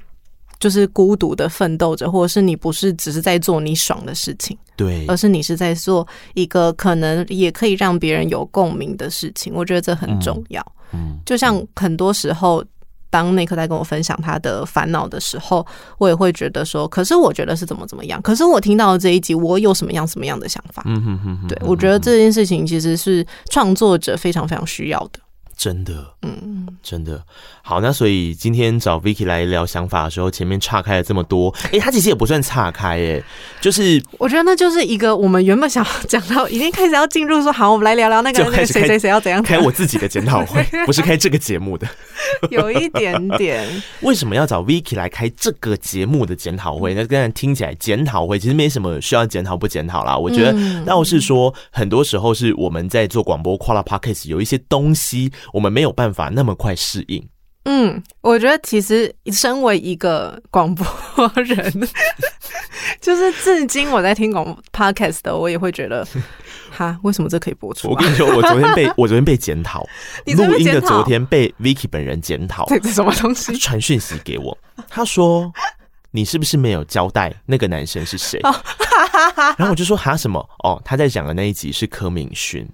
[0.58, 12.64] 就是孤独的奋斗着，或者是你不是只是在做你爽的事情，对，而是你是在做一个可能也可以让别人有共鸣的事情，我觉得这很重要，嗯，就像很多时候。
[13.10, 15.66] 当内克在跟我分享他的烦恼的时候，
[15.96, 20.82] 我也会觉得说，可是我觉得是怎么怎么样，可是我听到了这一集，我有什么样什么样的想法？
[20.84, 25.20] 嗯哼哼哼，对，我觉得这件事情其实是创作者非常非常需要的。
[25.58, 27.20] 真的，嗯，真的
[27.62, 27.80] 好。
[27.80, 33.20] 那所以今天找 Vicky 来聊想法的时候，前面岔开了这么多，哎、欸，他其实也不算岔开，哎，
[33.60, 41.88] 就是我觉得那就是一个我们原本想要讲到，已经开始要进入说，好，我们来聊聊那个谁谁谁要怎样开我自己的检讨会， 不是开这个节目的，
[42.50, 43.66] 有一点点。
[44.02, 46.94] 为什么要找 Vicky 来开这个节目的检讨会？
[46.94, 50.16] 那刚才听起来检讨会其实没什么需要检讨不检讨啦。
[50.16, 55.32] 我觉得倒是说，很多时候是我们在做广播、跨拉 Podcast 有一些东西。
[55.52, 57.28] 我们没有办法那么快适应。
[57.64, 60.86] 嗯，我觉得其实身为一个广播
[61.34, 61.88] 人，
[62.98, 66.06] 就是至今我在听广播 podcast 的，我也会觉得，
[66.72, 67.90] 哈，为什么这可以播出？
[67.90, 69.86] 我跟你说，我昨天被 我昨天被检讨，
[70.24, 73.54] 录音的昨天被 Vicky 本人检讨，这是什么东西？
[73.58, 74.56] 传讯息给我，
[74.88, 75.52] 他说
[76.12, 78.40] 你是不是没有交代那个男生是谁？
[79.58, 80.40] 然后我就说哈什么？
[80.64, 82.66] 哦，他在讲的那一集是柯敏勋。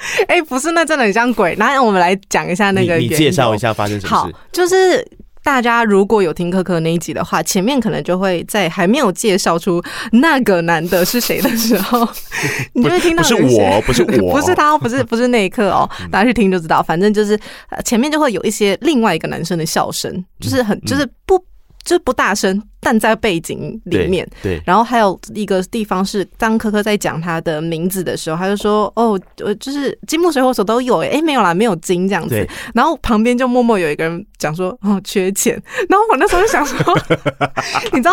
[0.28, 1.54] 哎、欸，不是，那真的很像鬼。
[1.56, 4.14] 那我们来讲一下那个你，你介绍一下发生什么事？
[4.14, 5.06] 好，就是
[5.42, 9.82] 大家如果有听可可那一集的话，前面可能就会在还没有介绍出
[10.12, 12.08] 那个男的是谁的时候，
[12.74, 16.82] 你就会听到不是我，不是我， 不是他，不是不是那一刻哦，大家去听就知道。
[16.82, 17.38] 反正就是
[17.84, 21.38] 前面就会有一些另外一个男生的笑声，就是很就是不
[21.84, 22.62] 就是不大声。
[22.80, 36.98] 但在背景里面，对，对，然后还有一个地方是，当科科在讲他的名字的时候，他就说：“哦，呃，就是金木水火土都有，哎，哎，没有啦，没有金这样子。”然后旁边就默默有一个人讲说：“哦，缺钱。”然后我那时候就想说，
[37.92, 38.12] 你知道，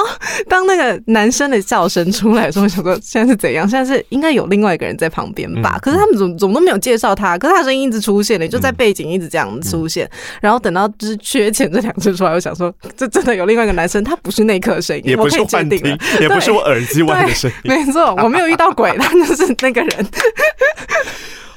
[0.50, 3.66] 当那个男生的笑声出来的时候，我想说现在是怎样？
[3.70, 5.78] 现在是应该有另外一个人在旁边吧？
[5.78, 10.06] 嗯、可是他们怎么怎么都没有介绍他，可是他声音一直出现的，就在背景一直这样出现。
[10.08, 14.57] 嗯、然后等到就是缺钱这两次出来，我想说，这真的有另外一个男生，他不是那。
[15.04, 17.72] 也不是幻听，也不是我耳机外的声音。
[17.72, 20.08] 没错，我没有遇到鬼，他就是那个人。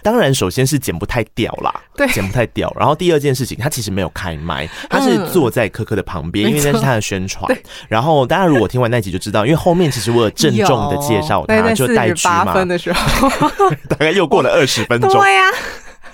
[0.02, 2.74] 当然，首先是剪不太掉啦， 对，剪不太掉。
[2.78, 7.54] 然后第二件事情，他其实没有开麦，他是坐在科科的旁边，因为那是他的宣传。
[7.86, 12.54] 然后大家如果听完那集就知道，因为后面其实我有郑重的介绍他，就带去嘛。
[12.54, 13.28] 分的时候，
[13.90, 15.10] 大概又过了二十分钟。
[15.12, 15.42] 对呀。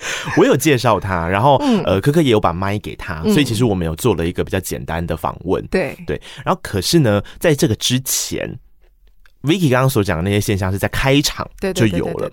[0.37, 1.55] 我有介绍他，然后
[1.85, 5.65] 呃，可可也有把麦给他，所以其实我们有做了一个比较简单的访问。
[5.67, 8.59] 对对，然后可是呢，在这个之前
[9.43, 12.29] Vicky 刚刚所讲的那些现象是在开场就有了，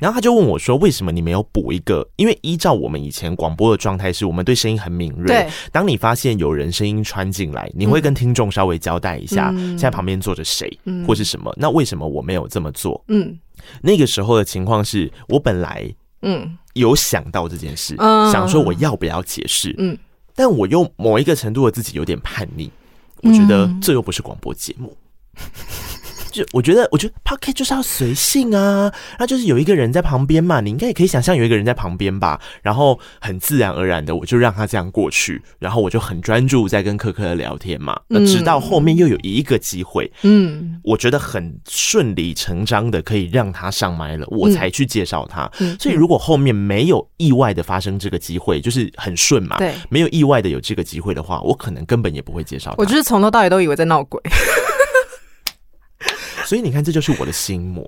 [0.00, 2.06] 然后他就问我说：“为什么你没有补一个？
[2.16, 5.26] 因为依照我们以前广播的状态，是我们对声音很敏锐。
[5.26, 10.68] 对，当你发现有人声音穿进来，你会跟听众稍微交代一下，现在旁边坐着谁，
[11.06, 11.54] 或是什么？
[11.56, 13.02] 那为什么我没有这么做？
[13.06, 13.38] 嗯，
[13.80, 15.88] 那个时候的情况是我本来
[16.22, 16.58] 嗯。
[16.74, 19.98] 有想到这件事，想说我要不要解释，嗯，
[20.36, 22.70] 但我又某一个程度的自己有点叛逆，
[23.22, 24.96] 我觉得这又不是广播节目。”
[26.38, 45.50] 就我觉得，我觉得 Podcast 就是要随性啊，那就是有一个人在旁边嘛，你应该也可以想象有一个人在旁边吧，然后很自然而然的，我就让他这样过去，然后我就很专注在跟可可的聊天嘛，那直到后面又有一个机会，嗯，我觉得很顺理成章的可以让他上麦了，我才去介绍他。
[45.80, 52.76] 所以如果后面没有意外的发生这个机会，就是很顺嘛，对，没有意外的有这个机会的话，我可能根本也不会介绍他。
[52.78, 54.20] 我就是从头到尾都以为在闹鬼。
[56.48, 57.84] 所以你看，这就是我的心魔。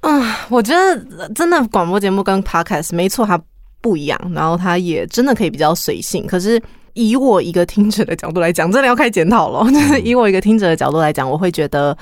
[0.00, 3.40] 啊，我觉得真的广播节目跟 podcast 没错，它
[3.80, 6.26] 不一样，然后它也真的可以比较随性。
[6.26, 9.64] 可是以我一个听者的角度来讲，真的要开检讨了。
[9.72, 11.96] 就是以我一个听者的角度来讲，我会觉得，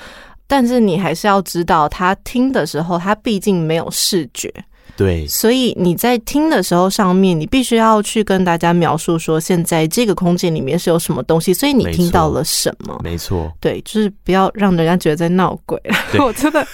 [0.45, 4.53] 但是你还是要知道，他听的时候，他毕竟没有视觉。
[4.95, 12.99] 对，所以你在听的时候，上面你必须要去跟大家描述说，现在这个空间里面是有什么东西，所以你听到了什么？
[13.03, 15.81] 没错，对，就是不要让人家觉得在闹鬼，
[16.19, 16.65] 我真的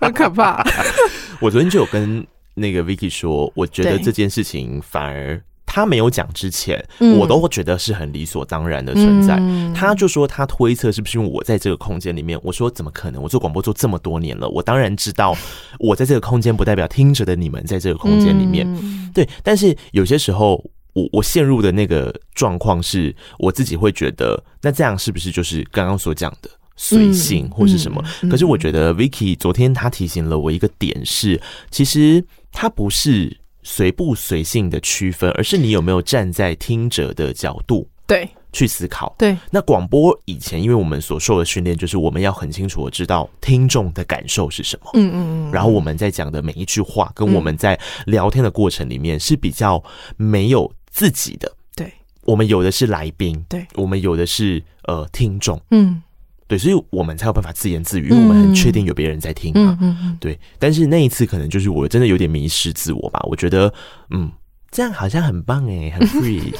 [0.00, 0.64] 很可怕。
[1.40, 5.40] 我昨天就有跟那个 Vicky 说，我觉得这件事情反而。
[5.76, 6.82] 他没有讲之前，
[7.18, 9.36] 我都会觉得是很理所当然的存在。
[9.38, 12.40] 嗯、他就说他推测是不是因为我在这个空间里面？
[12.42, 13.22] 我说怎么可能？
[13.22, 15.36] 我做广播做这么多年了，我当然知道
[15.78, 18.66] 我在这个空间不代表听着的你们在这个空间里面。
[18.80, 28.02] 嗯、对，但是有些时候我我陷入的那个状况是，我自己会觉得，那这样是不是就是刚刚所讲的随性或是什么？
[28.22, 31.38] 嗯嗯、可是我觉得 Vicky 昨天他提醒了我一个点是，
[31.70, 33.36] 其实他不是。
[33.68, 39.36] 随不随性的区分，而是你有没有站在听者的角度对去思考对。
[39.50, 44.90] 那广播以前，因为我们所受的训练，就是我们要很清楚的知道听众的感受是什么。
[44.94, 45.52] 嗯嗯嗯。
[45.52, 47.76] 然后我们在讲的每一句话，跟我们在
[48.06, 49.82] 聊天的过程里面是比较
[50.16, 51.52] 没有自己的。
[51.74, 55.60] 对，我们有的是来宾，对，我们有的是呃听众。
[55.72, 56.00] 嗯。
[56.48, 59.76] 对，所以我们才有办法自言自语，因为我们很确定有别人在听嘛。
[59.80, 60.16] 嗯嗯。
[60.20, 63.18] 对，但是那一次可能就是我真的有点迷失自我吧。
[63.24, 63.72] 我觉得，
[64.10, 64.30] 嗯，
[64.70, 66.54] 这样好像很棒哎，很 free，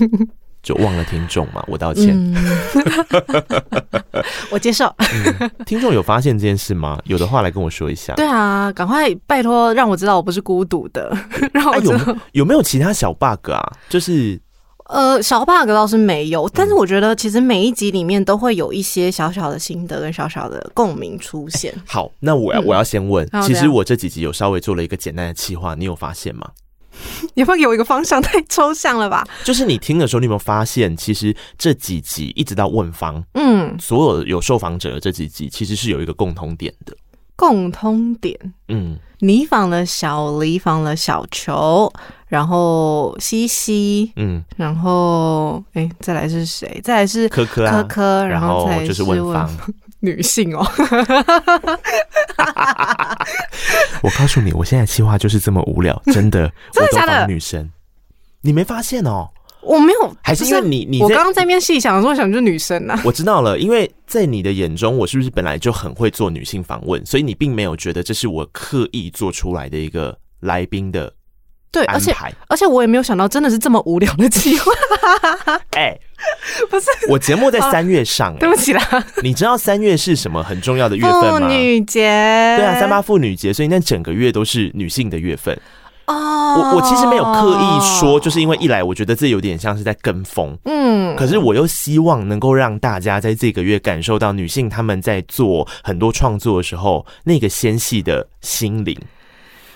[0.62, 1.64] 就忘了听众嘛。
[1.66, 2.14] 我道歉。
[4.52, 4.94] 我接受。
[5.64, 7.00] 听众有发现这件事吗？
[7.06, 8.12] 有的话来跟我说一下。
[8.14, 11.16] 对啊，赶快拜托让我知道我不是孤独的。
[11.54, 13.72] 然后有有没有其他小 bug 啊？
[13.88, 14.38] 就是。
[14.86, 21.72] 呃，小 bug 倒是没有，但是我觉得其实每一集里面都会有一些小小的心得跟小小的共鸣出现。
[21.86, 26.50] 好，那我要我要先问，其实我这几集有稍微做了一个简单的企划，你有发现吗？
[27.34, 29.26] 你会给我一个方向，太抽象了吧？
[29.44, 36.94] 就是你听的时候，你有没有发现，其实这几集一直到问方，嗯，所有有受访者的这几集，其实是有一个共同点的。
[37.36, 38.36] 共通点，
[38.68, 41.92] 嗯，你访了小黎，访了小球。
[42.28, 46.80] 然后西西，嗯，然后哎，再来是谁？
[46.82, 49.54] 再来是科科科科，然后再就是问方
[50.00, 50.64] 女性哦。
[54.02, 57.26] 我告诉你，我现在计划就是这么无聊，真的， 真的假的？
[57.26, 57.70] 女生，
[58.40, 59.28] 你没发现哦？
[59.62, 63.00] 我没有，还是因为你你我刚刚在那边细想的时候，想就是女生啊。
[63.04, 67.04] 我知道了，因为在你的眼中，我是不是本来就很会做女性访问？
[67.06, 71.12] 所以你并没有觉得这是我刻意做出来的一个来宾的。
[71.70, 72.14] 对，而且
[72.48, 74.70] 而且我也没有想到，真的是这么无聊的计划。
[75.72, 75.98] 哎，
[76.68, 78.82] 不是，我节目在三月上，对不起啦。
[79.22, 81.38] 你知道三月是什么很重要的月份吗？
[81.40, 82.00] 妇女节。
[82.58, 85.58] 对啊，三八妇女节，所以那整个月都是女性的月份。
[86.06, 98.98] 哦，我我其实没有刻意说，就是因为一来我觉得这有点像是在跟风，嗯，可是我又希望能够让大家在这个月感受到女性她们在做很多创作的时候那个纤细的心灵。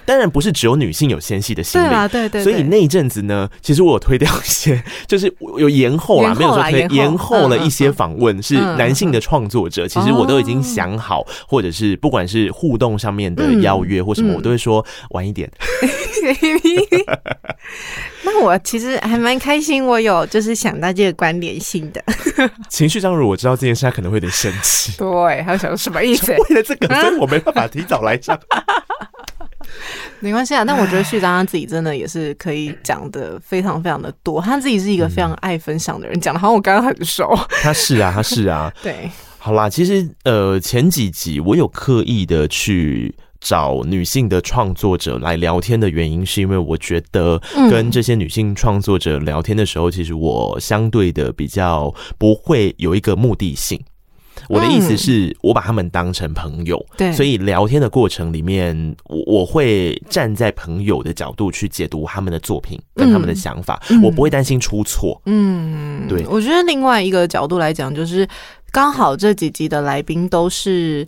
[0.06, 2.42] 当然不是只有女性有纤细的心灵，对对对。
[2.44, 9.86] 所以那一阵子呢，其实我有推掉一些， 就是有延后啦，没有说推延后了一些访问，是男性的创作者。
[9.88, 15.50] 其实我都已经想好，或者是不管是互动上面的邀约或什么，我都会说晚一点。
[18.22, 22.02] 那我其实还蛮开心，我有就是想到这个关联性的。
[22.68, 24.92] 情绪上，如我知道这件事，他可能会有点生气。
[24.98, 26.32] 对，他想说什么意思？
[26.32, 28.38] 为了这个，所以我没办法提早来上。
[30.20, 37.36] 没关系啊，但我觉得旭章他自己真的也是可以讲的非常非常的多，他自己是一个非常爱分享的人，讲的好像我刚刚很熟。
[37.62, 39.10] 他是啊，他是啊， 对。
[39.38, 53.80] 好啦，其实呃前几集我有刻意的去找女性的创作者来聊天的原因，是因为我觉得跟这些女性创作者聊天的时候，其实我相对的比较不会有一个目的性。
[54.48, 65.20] 我的意思是，我把他们当成朋友，对，所以聊天的过程里面，我我会站在朋友的角度去解读他们的作品跟他们的想法，我不会担心出错。
[65.26, 66.26] 嗯，对。
[66.28, 68.28] 我觉得另外一个角度来讲，就是
[68.70, 71.06] 刚好这几集的来宾都是。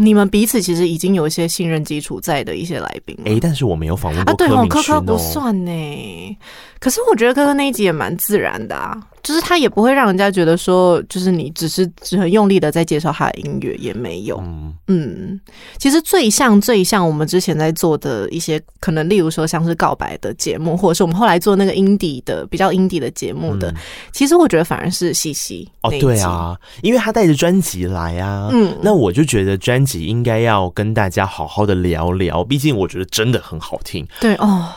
[0.00, 4.22] 你们彼此其实已经有一些信任基础在的一些来宾，哎、欸，但是我没有访问。
[4.22, 6.38] 啊，对哦，柯柯不算呢。
[6.78, 14.38] 可是我觉得柯柯那一集也蛮自然的啊，就是他也不会让人家觉得说，就是你只是只很用力的在介绍他的音乐，也没有。
[14.44, 15.40] 嗯嗯，
[15.76, 23.74] 其实最像最像我们之前在做的一些，可能例如说像是告白的节目，或者是我们后来做那个 indie 的比较 indie 的节目的，嗯、
[24.12, 34.68] 其实我觉得反而是西西哦，对啊，因为他带着专辑来啊，嗯，那我就觉得专辑应该要跟大家好好的聊聊，毕竟我觉得真的很好听，对哦。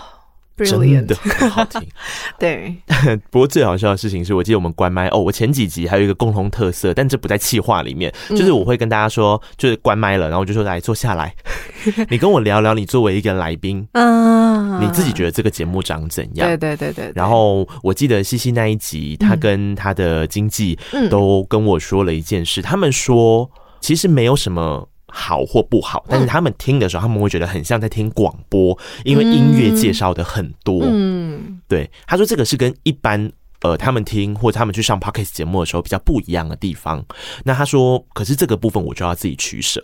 [0.66, 1.82] 真的很好听，
[2.40, 2.76] 对。
[3.30, 11.34] 不过最好笑的事情是我记得我们关麦哦，我前几集还有一个共同特色，但这不在气话里面，就是我会跟大家说，就是关麦了，然后我就说来坐下来，
[12.10, 16.48] 你跟我聊聊，你作为一个来宾，嗯，你自己觉得这个节目长怎样？
[16.48, 17.12] 对对对对。
[17.16, 20.78] 然后我记得西西那一集，他跟他的经纪
[21.10, 24.88] 都跟我说了一件事，他们说其实没有什么。
[25.12, 30.82] 好或不好，但是他们听的时候，他们会觉得很像在听广播，因为音乐介绍的很多。
[30.84, 37.06] 嗯，对，他说这个是跟一般呃他们听或者他们去上 Podcast 节目的时候比较不一样的地方。
[37.44, 39.84] 那他说，可是这个部分我就要自己取舍。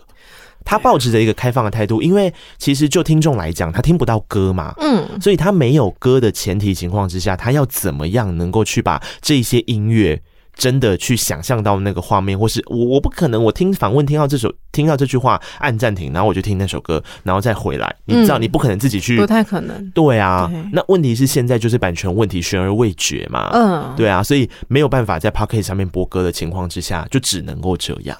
[0.64, 10.20] 他抱持着一个开放的态度，因为其实就听众来讲，他听不到歌嘛，嗯，所以他没有歌的前提情况之下，他要怎么样能够去把这些音乐。
[10.58, 17.94] 真的去想象到那个画面，或是我我不可能，我听访问听到这首听到这句话按暂停，然后我就听那首歌，然后再回来。
[18.06, 19.90] 你知道，你不可能自己去，不太可能。
[19.92, 23.50] 对啊，那问题是现在就是版权问题悬而未决嘛。
[23.52, 28.18] 嗯，对啊，所以没有办法在 Podcast 上面播歌的情况之下，就只能够这样。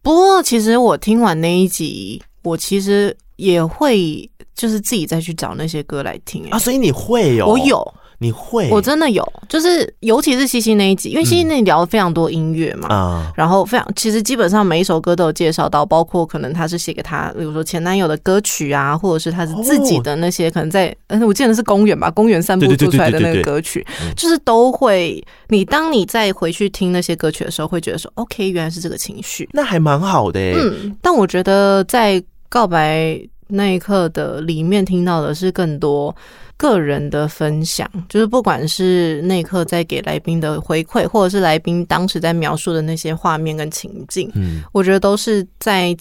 [0.00, 6.58] 不过，其实我听完那一集，我其实也会就是自己再去找那些歌来听啊。
[6.58, 7.46] 所以你会有？
[7.46, 7.94] 我有。
[8.22, 23.82] 你会，我真的有，就是尤其是西西那一集，因为西西那里聊了非常多音乐嘛，嗯、然后非常其实基本上每一首歌都有介绍到，包括可能他是写给他，比如说前男友的歌曲啊，或者是他是自己的那些，可能在，嗯， 我记得是公园吧，公园散步做出来的那个歌曲，
[24.14, 36.14] 就是都会，你当你再回去听那些歌曲的时候，会觉得说，OK，原来是这个情绪，那还蛮好的，嗯，但我觉得在告白那一刻的里面听到的是更多。
[36.60, 45.96] 个人的分享，就是不管是那一刻在给来宾的回馈，或者是来宾当时在描述的那些画面跟情境，嗯，我觉得都是在。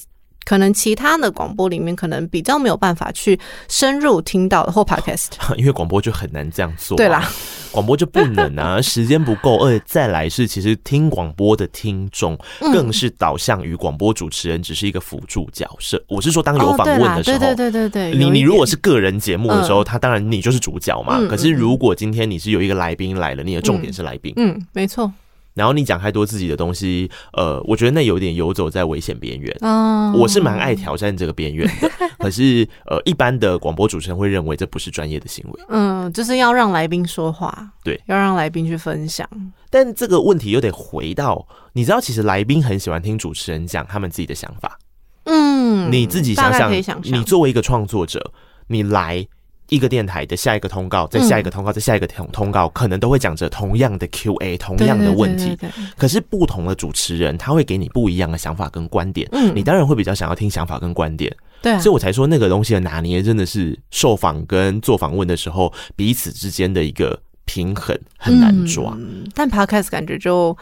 [0.46, 6.98] 可能其他的广播里面可能比较没有办法去深入听到的或 podcast， 因为广播就很难这样做。
[6.98, 7.30] 对啦，
[7.72, 9.58] 广播就不能啊， 时间不够。
[9.58, 12.38] 而且再来是，其实听广播的听众
[12.74, 16.02] 更是导向于广播主持人只是一个辅助角色。
[16.08, 21.20] 我是说，当有访问的时候，对对对对对，你你如果是个人节目的时候，他当然你就是主角嘛。
[21.30, 25.12] 可是如果今天你是有一个来宾来了，你的重点是来宾，嗯，没错。
[25.60, 29.54] 然后你讲太多自己的东西，呃，我觉得那有点游走在危险边缘。
[29.60, 31.92] 哦，我是蛮爱挑战这个边缘的。
[32.18, 35.62] 可是，呃，一般的广播主持人会认为这不是专业的行为。
[35.68, 39.28] 嗯，就是要让来宾说话，对，要让来宾去分享。
[39.70, 44.80] 但这个问题又得回到，你知道，其实来宾很喜欢听主持人讲他们自己的想法。
[45.26, 46.72] 嗯，你自己想想，
[47.04, 48.32] 你作为一个创作者，
[48.68, 49.28] 你来。
[49.70, 55.56] 一个电台的下一个通告，在下一个通告，在下一个通通告，可能都会讲着同样的 Q&A，同样的问题。
[55.96, 59.30] 可是不同的主持人，他会给你不一样的想法跟观点。
[59.32, 61.34] 嗯，你当然会比较想要听想法跟观点。
[61.62, 68.98] 对，所以我才说那个东西的拿捏，真的是受访跟做访问的时候，彼此之间的一个平衡很难抓。
[69.36, 70.58] 但 Podcast 感觉就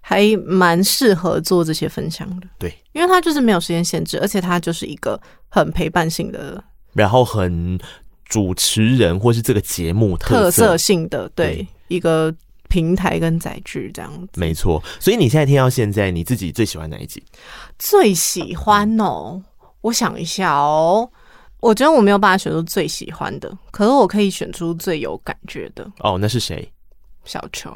[0.00, 2.48] 还蛮适合做这些分享的。
[2.58, 7.78] 对，因为它就是没有时间限制，而且它就是一个很陪伴性的，然后很。
[8.28, 12.32] 主持人或是这个节目特色，特色性的对，对一个
[12.68, 14.82] 平台跟载具这样子，没错。
[15.00, 17.22] 所以你现在听到现在，你自己最喜欢哪一集？
[17.78, 19.42] 最喜欢哦，
[19.80, 21.10] 我想一下哦，
[21.60, 25.90] 我觉得我没有办法选出最喜欢的，可是我可以选出最有感觉的。
[26.00, 26.70] 哦，那是谁？
[27.24, 27.74] 小球。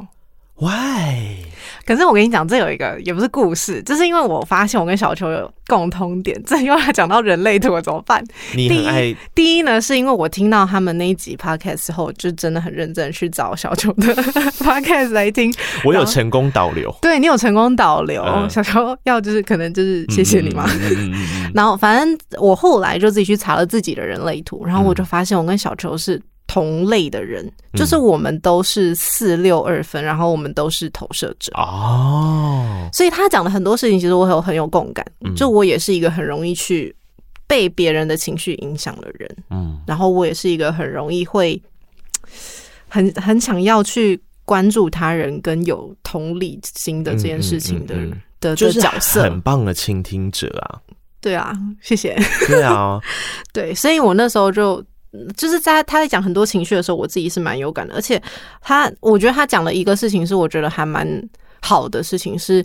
[0.59, 1.39] Why？
[1.85, 6.41] 可是我跟你讲，这有一个也不是故事，就是因为我发现我跟小球有共通点。
[6.47, 8.25] 这又要讲到人类图怎么办？
[8.55, 14.15] 你很爱第一，第一呢，是因为我听到他们那一集 podcast 后，就真的很认真去找小球的
[14.63, 15.53] podcast 来听。
[15.85, 20.65] 我有成功导流，对你有成功导流，嗯、小球要就是可能就是谢谢你嘛。
[20.89, 21.13] 嗯、
[21.53, 26.23] 然后反正我后来就自己去查了自己的人类图，然后我就发现我跟小球是。
[26.53, 32.87] 同类的人，就是我们都是四六二分，然后我们都是投射者哦。
[32.93, 35.03] 所以他讲的很多事情，其实我有很有共感。
[35.35, 36.95] 就我也是一个很容易去
[37.47, 41.59] 被别人的情绪影响的人，嗯，然后我也是一个很容易会
[42.87, 47.95] 很很想要去关注他人跟有同理心的这件事情的
[48.41, 50.79] 的的角色，很棒的倾听者啊。
[51.19, 52.15] 对啊，谢谢。
[52.47, 53.01] 对啊，
[53.55, 54.85] 对，所以我那时候就。
[55.37, 57.95] 就是在他在讲很多情绪的时候，我自己是蛮有感的。
[57.95, 58.21] 而且
[58.61, 61.07] 他，我觉得他讲了一个事情，是我觉得还蛮
[61.61, 62.39] 好的事情。
[62.39, 62.65] 是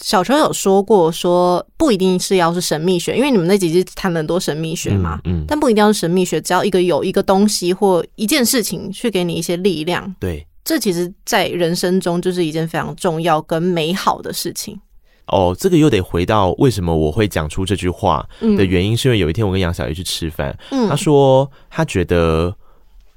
[0.00, 14.80] 小球有说过，说不一定是要是神秘学，因为你们那几集谈了很多神秘学嘛，嗯，嗯，但不一定要是神秘学，只要一个有一个东西或一件事情去给你一些力量，对，这其实在人生中就是一件非常重要跟美好的事情。
[15.26, 22.54] 哦，这个又得回到为什么我会讲出这句话的原因，是因为有一天我跟杨小鱼去吃饭，嗯，他说他觉得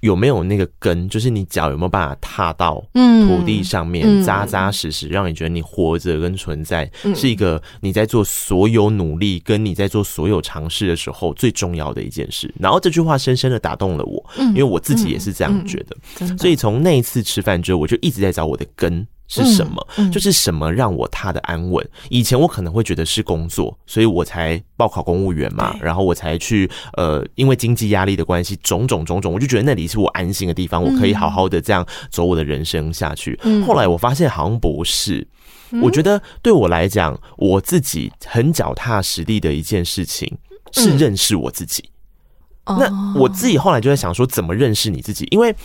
[0.01, 12.53] 有没有那个根，就是你脚有没有办法踏到土地上面，扎扎实实，让你觉得你活着跟存在是一个你在做所有努力跟你在做所有尝试的时候最重要的一件事。
[12.59, 19.05] 然后这句话深深的打动了我，因为我自己也是这样觉得，所以从那一次吃饭之后，我就一直在找我的根。
[19.27, 19.87] 是什么？
[19.97, 21.87] 嗯嗯、就是什么让我踏得安稳？
[22.09, 33.39] 以前我可能会觉得是工作，所以我才报考公务员嘛，然后我才去呃，因为经济压力的关系，种种种种，我就觉得那里是我安心的地方，我可以好好的这样走我的人生下去。
[33.43, 35.27] 嗯、后来我发现好像不是，
[35.81, 40.37] 我觉得对我来讲，我自己很脚踏实地的一件事情
[40.71, 41.89] 是认识我自己。
[42.65, 45.27] 嗯、那我自己后来就在想说，怎么认识你自己？
[45.29, 45.55] 因为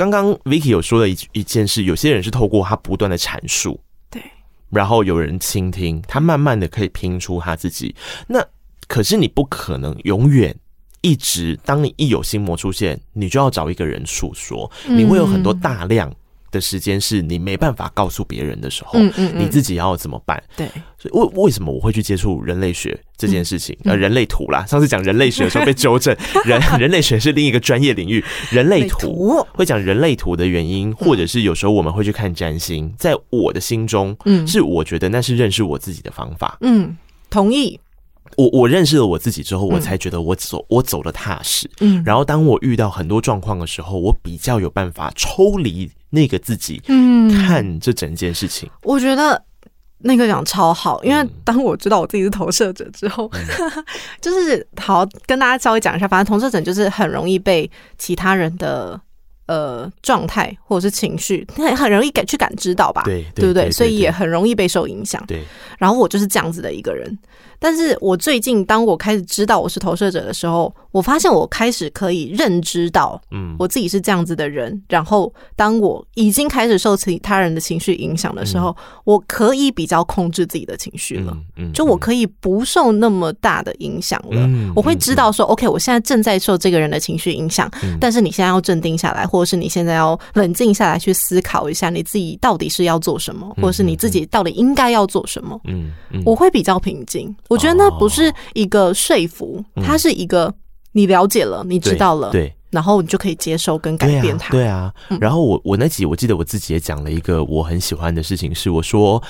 [0.00, 3.78] 刚刚 Vicky 有说的一一件事，有些人是透过他不断的阐述，
[4.08, 4.22] 对，
[4.70, 7.94] 然后有人倾听，他慢慢的可以拼出他自己。
[8.26, 8.42] 那
[8.88, 10.56] 可是你不可能永远
[11.02, 16.10] 一直，当你一有心魔出现，你就要找一个人诉说，你会有很多大量
[16.50, 20.42] 的时间是你没办法告诉别人的时候，嗯嗯，你自己要怎么办？
[20.56, 20.66] 对，
[20.98, 23.76] 所以为为什么我会去接触人类学这件事情？
[23.84, 36.58] 呃，人类图啦， 上次讲人类学的时候被纠正， 人人类学是另一个专业领域，人类图会讲人类图的原因，或者是有时候我们会去看占星，在我的心中，嗯，是我觉得那是认识我自己的方法。
[36.60, 36.96] 嗯，
[37.28, 37.78] 同意。
[38.36, 41.68] 我我认识了我自己之后，我才觉得我走我走得踏实。
[41.80, 48.68] 嗯，然后当我遇到很多状况的时候，我比较有办法抽离那个自己，嗯，看这整件事情。
[48.82, 49.40] 我觉得
[49.98, 53.84] 那个讲超好，因为当我知道我自己是投射者之后，嗯、
[54.20, 59.00] 就是好跟大家稍微讲一下，反正投射者就是很容易被其他人的
[59.46, 63.02] 呃状态或者是情绪，很很容易感去感知到吧？
[63.04, 63.70] 对，对不对？
[63.70, 65.22] 所以也很容易被受影响。
[65.26, 65.44] 对，
[65.78, 67.18] 然后我就是这样子的一个人。
[67.58, 74.72] 但是我最近，当我开始知道我是投射者的时候，我发现我开始可以认知到，嗯，我自己是这样子的人。
[74.72, 78.74] 嗯、然后，当我已经开始受其他人的情绪影响的时候，嗯、
[79.04, 81.36] 我可以比较控制自己的情绪了。
[81.56, 84.40] 嗯，嗯就我可以不受那么大的影响了。
[84.46, 95.60] 嗯、我会知道说、嗯、，OK，我现在正在受这个人的情绪影响，嗯、但是你现在要镇定下来，或者是你现在要冷静下来，去思考一下你自己到底是要做什么，或者是你自己到底应该要做什么。
[95.64, 97.29] 嗯，嗯我会比较平静。
[97.48, 100.52] 我觉得那不是一个说服，它是一个
[100.92, 104.50] 你了解了，你知道了，对，然后你就可以接受跟改变它。
[104.50, 109.22] 对啊，然后我我那集我记得我自己也讲了一个我很喜欢的事情，是我说，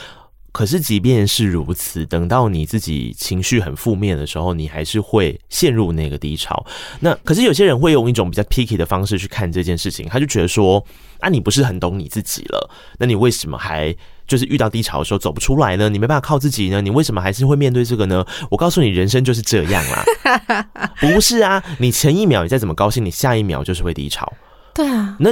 [0.52, 6.64] 可是即便是如此，等到你自己情绪很负面的时候，你还是会陷入那个低潮。
[7.00, 10.84] 那可是有些人会用一种比较 picky 的方式去看这件事情，他就觉得说，
[11.20, 13.94] 啊，你不是很懂你自己了，那你为什么还？
[14.30, 15.88] 就是遇到低潮的时候走不出来呢？
[15.88, 16.80] 你没办法靠自己呢？
[16.80, 18.24] 你为什么还是会面对这个呢？
[18.48, 20.04] 我告诉你，人生就是这样啦。
[21.00, 24.32] 不是啊，你前一秒你再怎么高兴，你下一秒就是会低潮。
[24.72, 25.30] 对啊，那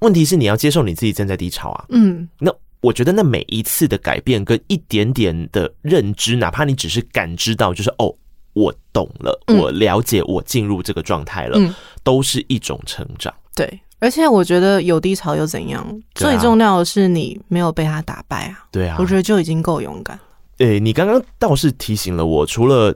[0.00, 1.86] 问题是你要接受你自己正在低潮啊。
[1.88, 8.14] 嗯，那我觉得那每一次的改变跟一点点的认知，哪怕你只是感知到，就是哦，
[8.52, 11.74] 我懂了，我了解，我进入这个状态了，嗯，
[12.04, 13.34] 都是一种成长。
[13.56, 13.80] 对。
[13.98, 15.86] 而且我觉得有低潮又怎样？
[16.14, 18.66] 最重要的是你没有被他打败啊！
[18.70, 20.22] 对啊，我觉得就已经够勇敢了。
[20.56, 22.94] 对，你刚刚倒是提醒了我，除了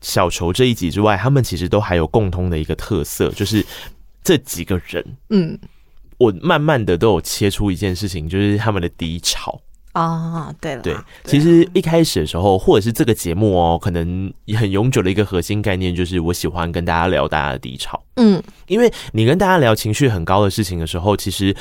[0.00, 3.64] 小球这一集之外，他们其实都还有共通的一个特色，就是
[4.22, 5.58] 这几个人，嗯，
[6.18, 9.60] 我慢慢的都有切出一件事情，就是他们的低潮。
[9.92, 18.02] 啊、哦，对了，对，其实一开始的时候，或者是这个节目哦，可能也很永久的一个核心概念，就是我喜欢跟大家聊大家的低潮。
[18.16, 21.54] 嗯，因为你跟大家聊情绪很高的事情的时候，其实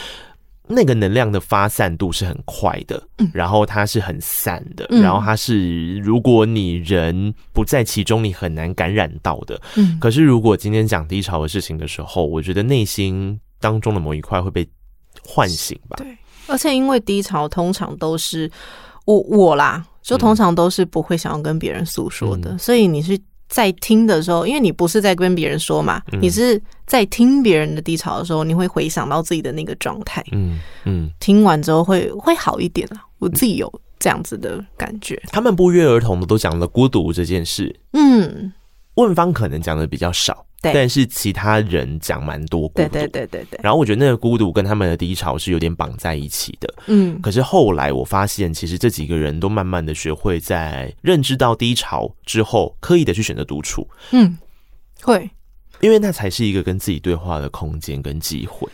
[0.66, 9.62] 那个能量的发散度是很快的，嗯，然后它是很散的，嗯，然后它是如果你人不在其中，你很难感染到的。
[9.76, 14.66] 嗯，可是如果今天讲低潮的事情的时候，我觉得内心当中的某一块会被
[15.22, 15.98] 唤醒吧。
[15.98, 16.08] 对。
[16.48, 18.50] 而且因为低潮通常都是
[19.06, 23.18] 我我啦，就通常都是不会想要跟别人诉说的，嗯，所以你是
[23.48, 33.02] 在听的时候，因为你不是在跟别人说嘛，嗯，你是在听别人的低潮的时候，你会回想到自己的那个状态，嗯嗯，听完之后会会好一点啦。
[33.20, 35.22] 我自己有这样子的感觉。
[35.28, 38.52] 他们不约而同的都讲了孤独这件事，嗯，
[38.96, 40.46] 问方可能讲的比较少。
[40.62, 43.60] 对，但是其他人讲蛮多孤独，对对对对对。
[43.64, 46.72] 然后我觉得那个孤独跟他们的低潮是有点绑在一起的。
[46.86, 53.88] 嗯，可是后来我发现，其实这几个人都慢慢的学会在认知到低潮之后，刻意的去选择独处。
[54.12, 54.38] 嗯，
[55.02, 55.28] 会，
[55.80, 58.70] 因为那才是一个跟自己对话的空间跟机会。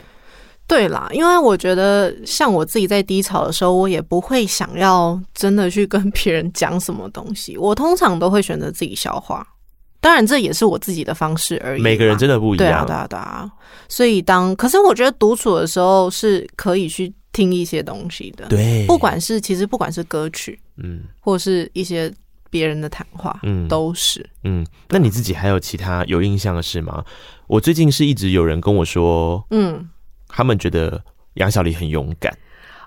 [0.68, 9.48] 对啦，因为我觉得像我自己在低潮的时候，我也不会想要真的去跟别人讲什么东西，我通常都会选择自己消化。
[10.00, 11.82] 当然，这也是我自己的方式而已。
[11.82, 12.68] 每个人真的不一样。
[12.68, 13.52] 对啊，对啊，对啊。
[13.90, 18.46] 所以当，可是我觉得独处的时候是可以去听一些东西的。
[18.48, 22.14] 对，不管是其实不管是歌曲，嗯，或是一些
[22.50, 24.24] 别人的谈话，嗯，都是。
[24.44, 27.04] 嗯，那你自己还有其他有印象的事吗？
[27.48, 29.90] 我最近是一直有人跟我说，嗯，
[30.28, 31.02] 他们觉得
[31.36, 32.38] 杨小黎很勇敢。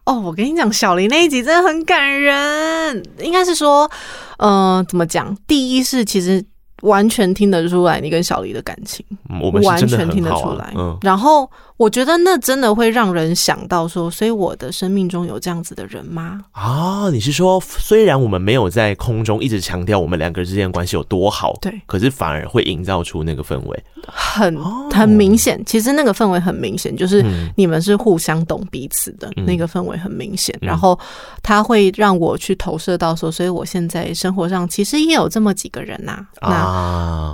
[0.04, 3.02] 哦，我跟你讲，小黎那一集真的很感人。
[3.20, 3.90] 应该是说，
[4.38, 5.36] 嗯、呃，怎么讲？
[5.46, 6.44] 第一是其实。
[6.82, 9.04] 完全听得出来你跟小黎的感情，
[9.40, 10.72] 我们完全听得出来。
[10.76, 11.48] 嗯，然后。
[11.80, 16.42] 我觉得那真的会让人想到说，所以我的生命中有这样子的人吗？
[16.52, 24.54] 啊，你是说，虽然我们没有在空中一直强调我们两个之间的关系有多好，对，可是反而会营造出那个氛围，很
[24.90, 25.58] 很明显。
[25.64, 27.24] 其实那个氛围很明显，就是
[27.56, 30.54] 你们是互相懂彼此的，嗯、那个氛围很明显。
[30.60, 30.98] 然后
[31.42, 36.50] 他会让我去投射到说，所以我现在生活上其实也有这么几个人呐、啊。
[36.50, 36.69] 那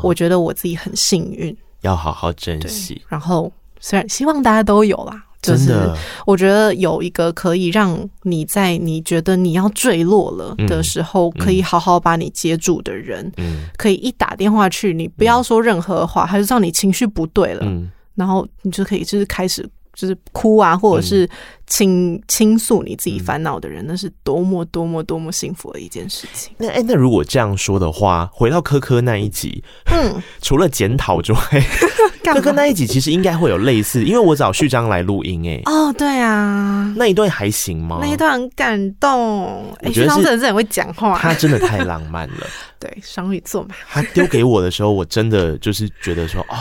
[0.03, 3.03] 我觉得我自己很幸运，要好好珍惜。
[3.09, 3.53] 然后。
[3.79, 5.75] 虽然希望大家都有啦，就是
[6.27, 13.31] 我觉得有一个可以让你在你觉得你要坠落了的时候，可以好好把你接住的人，
[13.77, 17.71] 可以一打电话去，你不要说任何话，他就知道你情绪不对了，
[18.15, 19.69] 然后你就可以就是开始。
[19.97, 21.29] 就是哭啊，或者是
[21.67, 26.55] 倾倾诉你自己烦恼的人，那是多么多么多么幸福的一件事情。
[26.59, 31.41] 那哎、欸，那如果这样说的话，回到科科那一集，嗯， 除了检讨之外，
[32.23, 37.99] 科科那一集其实应该会有类似，因为我找序章来录音、欸，哎，哦，对啊，那一段还行吗？
[38.03, 42.47] 那一段很感动，哎、欸，序章真的是很会讲话，他真的太浪漫了。
[42.79, 46.57] 对，双鱼座嘛，他丢给我的时候，我真的就是觉得说，哦。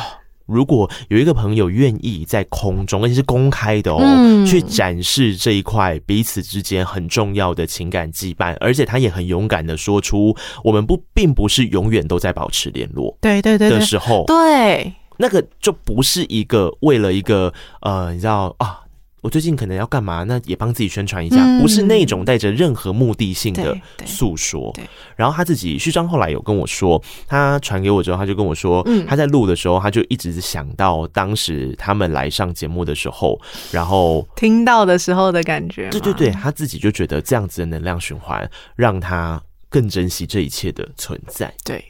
[0.46, 18.82] 如果有一个朋友愿意在空中，而且是公开的哦，嗯、去展示这一块彼此之间很重要的情感羁绊，而且他也很勇敢的说出，我们不并不是永远都在保持联络，对对对的时候，对，那个就不是一个为了一个呃，你知道啊。
[19.26, 20.24] 我最近可能要干嘛？
[20.26, 24.72] 那也帮自己宣传一下，嗯、不是那种带着任何目的性的诉说。
[25.16, 35.90] 然后他自己序章后来有跟我说，他传给我之后，他就跟我说，嗯、他在录的时候，他就一直想到当时他们来上节目的时候，然后听到的时候的感觉。
[35.90, 41.52] 对对对，他自己就觉得这样子的能量循环，让他更珍惜这一切的存在。
[41.64, 41.84] 对。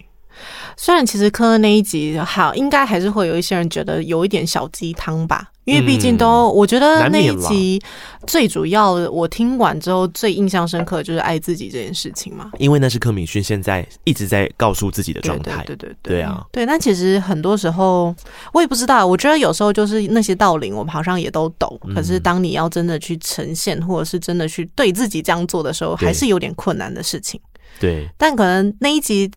[0.78, 7.82] 虽然其实科恩那一集好，应该还是会有一些人觉得有一点小鸡汤吧，因为毕竟都，我觉得那一集
[8.28, 12.52] 最主要的，我听完之后最印象深刻就是爱自己这件事情嘛。
[12.60, 16.66] 因为那是柯敏勋现在一直在告诉自己的状态，对对对对，对啊，对。
[16.66, 18.16] 那其实很多时候
[18.54, 27.42] 我也不知道，我觉得有时候就是那些道理我们好像也都懂，可是当你要真的去呈现，或者是真的去对自己这样做的时候，还是有点困难的事情。
[27.80, 29.32] 对，但可能那一集。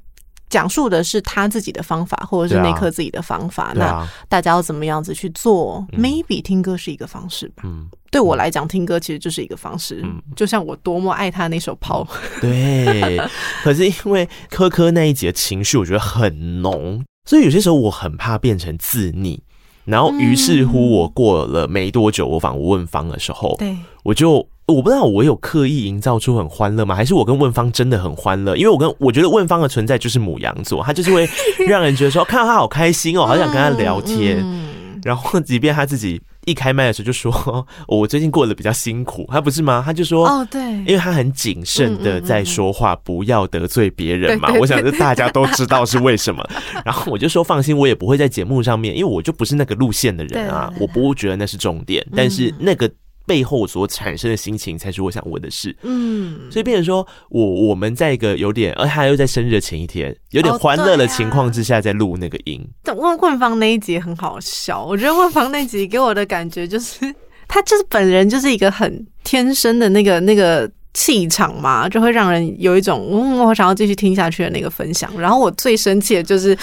[0.48, 3.64] 讲述的是他自己的方法，或者是那刻自己的方法。
[3.64, 7.62] 啊、那大家要怎么样子去做、嗯、？Maybe 听歌是一个方式吧。
[7.64, 10.00] 嗯，对我来讲，听歌其实就是一个方式。
[10.04, 12.02] 嗯，就像我多么爱他那首《抛》。
[12.40, 13.20] 对，
[13.62, 19.38] 可是因为柯柯那一集的情绪，我觉得很浓，所以有些时候我很怕变成自溺。
[19.84, 24.48] 然后，于是乎，我过了没多久，我访问方的时候，对，我就。
[24.68, 26.94] 我不知道我有刻意营造出很欢乐吗？
[26.94, 28.54] 还是我跟问方真的很欢乐？
[28.54, 31.28] 因为我跟我觉得问方的存在就是母羊座，他就是会
[31.66, 34.44] 让人觉得说看到他好开心哦，好想跟他聊天。
[35.04, 39.82] 然后即便他自己一开麦的时候就说，我最近过得比较辛苦，他不是吗？
[39.82, 44.52] 他就说，哦，对，因为他很谨慎的在说话，不要得罪别人嘛。
[44.60, 46.46] 我想这大家都知道是为什么。
[46.84, 52.90] 然后我就说放心，我也不会在节目上面，因为我就不是那个路线的人啊，我不会觉得那是重点，但是那个。
[53.28, 62.66] 背后所产生的心情才是我想问的事，嗯，所以变成说我我们在一个有点，而他又在生日的前一天，有点欢乐的情况之下，在录那个音。
[62.86, 67.14] 问问方那一集很好笑，我觉得问方那集给我的感觉就是，
[67.46, 70.68] 他就是本人就是一个很天生的那个那个。
[70.98, 75.08] 气场嘛，就会让人有一种嗯，我想要继续听下去的那个分享。
[75.16, 76.58] 然后我最生气的就是，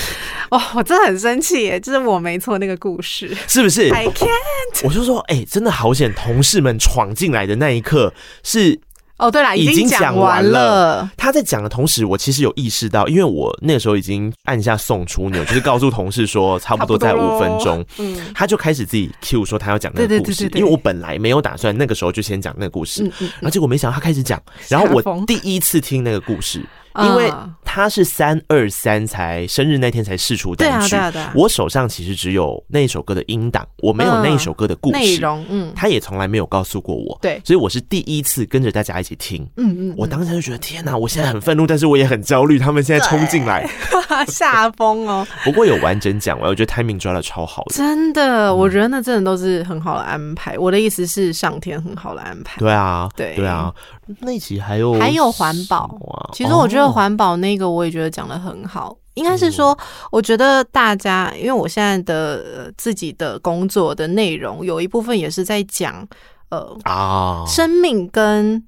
[0.52, 4.84] 哦，我真的很生气耶，就是我没错那个故事，是不是？I can't。
[4.84, 8.14] 我就说，哎、欸，真的好险，同事们闯进来的那一刻
[8.44, 8.82] 是。
[9.18, 11.10] 哦，对了，已经讲完了。
[11.16, 17.84] 他在讲的同时，我其实有意识到，因为我那个时候已经按下送出钮， 就是告诉同事说差不多在五分钟。
[17.98, 26.62] 嗯，他就开始自己 cue 说他要讲那个故事，因为我本来没有打算那个时候就先讲那个故事，然后结果没想到他开始讲，然后我第一次听那个故事。
[27.04, 27.32] 因为
[27.64, 34.98] 他是三二三才生日那天才试出单曲，对啊对啊，我手上其实只有那一首歌的音档，我没有那一首歌的故事。
[34.98, 43.70] 内容，嗯，他也从来没有告诉过我，对，所以我是第一次跟着大家一起听，嗯嗯，我当时就觉得天哪，我现在很愤怒，但是我也很焦虑，他们现在冲进来，
[44.28, 45.28] 下风 哦。
[45.44, 50.58] 不过有完整讲完，我觉得 timing 抓的超好的，真的，我觉得那真的都是很好的安排。
[50.58, 53.36] 我的意思是上天很好的安排，对啊，对。
[53.36, 53.74] 对啊。
[54.20, 55.90] 那一集还有还有环保，
[56.32, 59.78] 其实我觉得环保那个我也觉得讲得很好，应该是说，
[60.12, 66.08] 我觉得大家，因为我现在的自己的工作的内容有一部分也是在讲，
[66.50, 68.64] 呃啊，生命跟。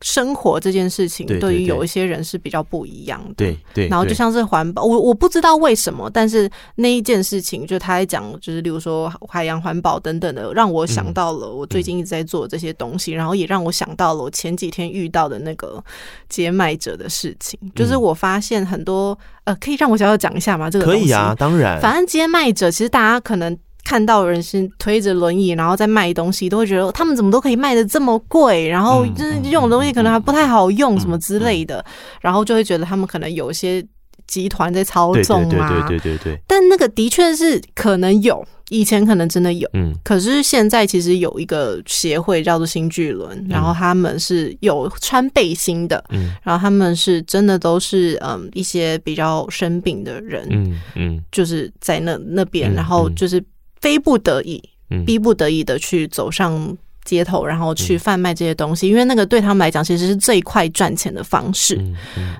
[0.00, 3.34] 生活这件事情，对于有一些人是比较不一样的。
[3.36, 3.88] 对对，对。
[3.88, 15.82] 然后就像是环保，我我不知道为什么，但是那一件事情，就他在讲，就是例如说海洋环保等等的，让我想到了我最近一直在做这些东西，然后也让我想到了我前几天遇到的那个
[16.28, 17.58] 接麦者的事情。
[17.74, 20.70] 就是我发现很多，呃，可以让我小小讲一下吗？
[20.70, 21.80] 这个可以啊，当然。
[21.80, 23.58] 反正接麦者，其实大家可能。
[23.88, 31.82] 看到人是推着轮椅，然后在卖东西，都会觉得他们怎么都可以卖的这么贵，然后就是这种东西可能还不太好用，什么之类的，
[32.20, 33.82] 然后就会觉得他们可能有一些
[34.26, 35.88] 集团在操纵嘛。
[35.88, 36.40] 对对对对对。
[36.46, 39.94] 但那个的确是可能有，以前可能真的有，嗯。
[40.04, 46.34] 可是现在其实有一个协会叫做新巨轮，然后他们是有穿背心的，嗯。
[46.42, 53.42] 然后他们是真的都是嗯一些比较生病的人，嗯嗯，就是在那那边，然后就是。
[53.80, 54.62] 非不得已，
[55.06, 61.76] 逼不得已的去走上街头，然后去贩卖这些东西，因为那个对他们来讲其实是最快赚钱的方式。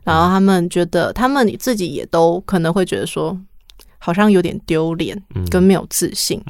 [0.05, 3.39] 然后他们觉得，他们自己也都可能会觉得说，
[3.99, 5.21] 好像有点丢脸，
[5.51, 6.43] 跟没有自信。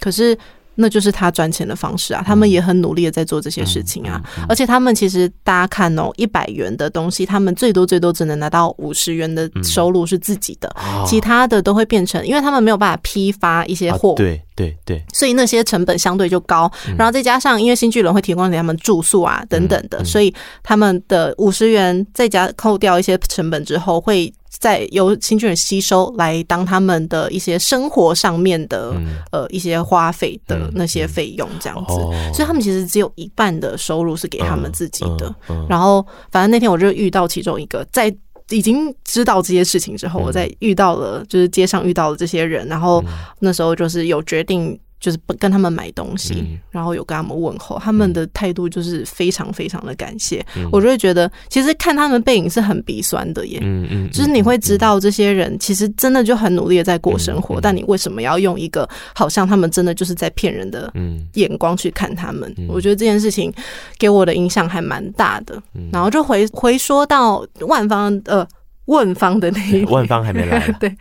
[0.00, 0.36] 可是。
[0.76, 10.74] 那就是他赚钱的方式啊，他们也很努力的在做这些事情啊，而且他们其实大家看哦，一百元的东西，他们最多最多只能拿到五十元的收入是自己的，
[11.06, 24.32] 其他的都会变成，因为他们没有办法批发一些货，对对对，所以那些成本相对就高，然后再加上因为新巨人会提供给他们住宿啊等等的，所以他们的五十元再加扣掉一些成本之后会。
[24.58, 32.10] 在由新巨人吸收来当他们的一些生活上面的、嗯、呃一些花费的那些费用这样子、嗯。
[32.12, 35.34] 嗯哦，所以他们其实只有一半的收入是给他们自己的。
[35.68, 38.14] 然后反正那天我就遇到其中一个，在
[38.50, 43.04] 已经知道这些事情之后，我在遇到了就是街上遇到了这些人，然后
[43.40, 44.78] 那时候就是有决定。
[44.98, 50.44] 就是不跟他们买东西，嗯，然后有跟他们问候，他们的态度就是非常非常的感谢。
[50.56, 53.58] 嗯，我就会觉得，其实看他们背影是很鼻酸的耶。
[53.62, 60.92] 嗯嗯，就是你会知道这些人其实真的就很努力的在过生活，嗯，但你为什么要用一个好像他们真的就是在骗人的
[61.34, 62.52] 眼光去看他们？
[62.56, 63.52] 嗯，我觉得这件事情
[63.98, 65.62] 给我的影响还蛮大的。
[65.92, 68.46] 然后就回回说到万方呃
[68.86, 70.94] 问方的那一万方还没来， 对。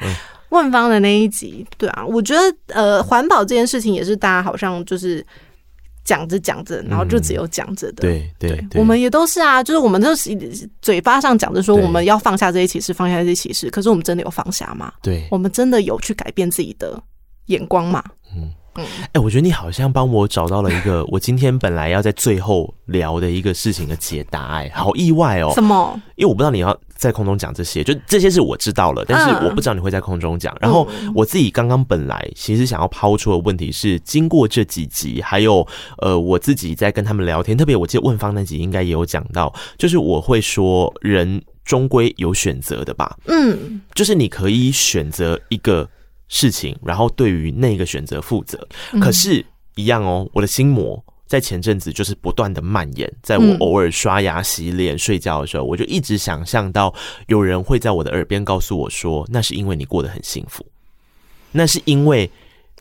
[0.56, 5.26] 嗯问方的那一集，对啊，我觉得呃，环保这件事情也是大家好像就是
[6.04, 8.02] 讲着讲着，然后就只有讲着的。
[8.02, 10.36] 对对，对，我们也都是啊，就是我们都是
[10.82, 14.94] 嘴巴上讲着说我们要放下这些歧视，放下这些歧视，可是我们真的有放下吗？
[15.02, 17.02] 对，我们真的有去改变自己的
[17.48, 18.04] 眼光吗？
[18.36, 25.52] 嗯嗯，哎、欸，我觉得你好像帮我找到了一个 我今天本来要在最后聊的一个事情的解答，哎，好意外哦。
[25.54, 26.00] 什么？
[26.16, 26.78] 因为我不知道你要。
[26.98, 30.56] 在空中讲这些，就这些是我知道了，但是我不知道你会在空中讲。
[30.62, 35.68] 然后我自己刚刚本来其实想要抛出的问题是，经过这几集，还有
[35.98, 45.88] 呃我自己在跟他们聊天，特别我记得问方那集应该也有讲到，就是我会说人终归有选择的吧，嗯，就是你可以选择一个
[46.28, 48.68] 事情，然后对于那个选择负责，
[49.00, 49.46] 可是
[49.76, 56.94] 一样哦，我的心魔在前阵子就是不断的蔓延，在我偶尔刷牙、洗脸、睡觉的时候，我就一直想象到
[57.28, 60.66] 有人会在我的耳边告诉我说：“那是因为你过得很幸福，
[61.52, 62.30] 那是因为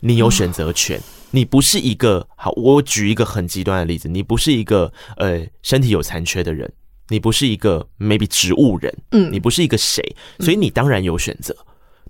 [0.00, 6.70] 你有选择权，你不是一个好。”我举一个很极端的例子，你不是一个呃身体有残缺的人，
[7.08, 10.02] 你不是一个 maybe 植物人，嗯，你不是一个谁，
[10.40, 11.56] 所以你当然有选择。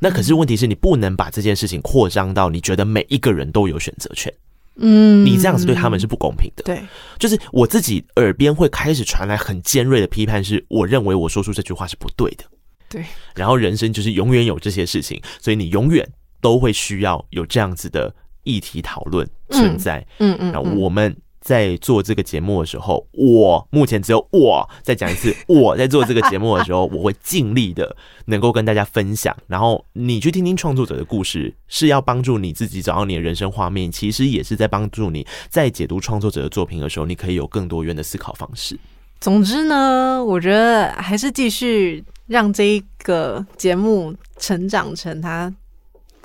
[0.01, 4.33] 那可是问题是你不能把这件事情扩张到你觉得每一个人都有选择权。
[4.77, 6.65] 嗯，你这样子对他们是不公平的。
[6.65, 6.83] 对，
[7.19, 12.45] 就是我自己耳边会开始传来很尖锐的批判，是我认为我说出这句话是不对的。
[12.89, 16.07] 对，然后人生就是永远有这些事情，所以你永远
[16.41, 20.05] 都会需要有这样子的议题讨论存在。
[20.19, 21.17] 嗯嗯，然后我们。
[21.45, 29.37] 在做这个节目的时候，我目前只有我再 讲一次，我在做这个节目的时候，我会尽力的能够跟大家分享。
[29.47, 38.79] 然后你去听听创作者的故事，是要帮助你自己找到你的人生画面，其实也是在帮助你在解读创作者的作品的时候，你可以有更多元的思考方式。
[39.21, 45.53] 总之呢，我觉得还是继续让这一个节目成长成它。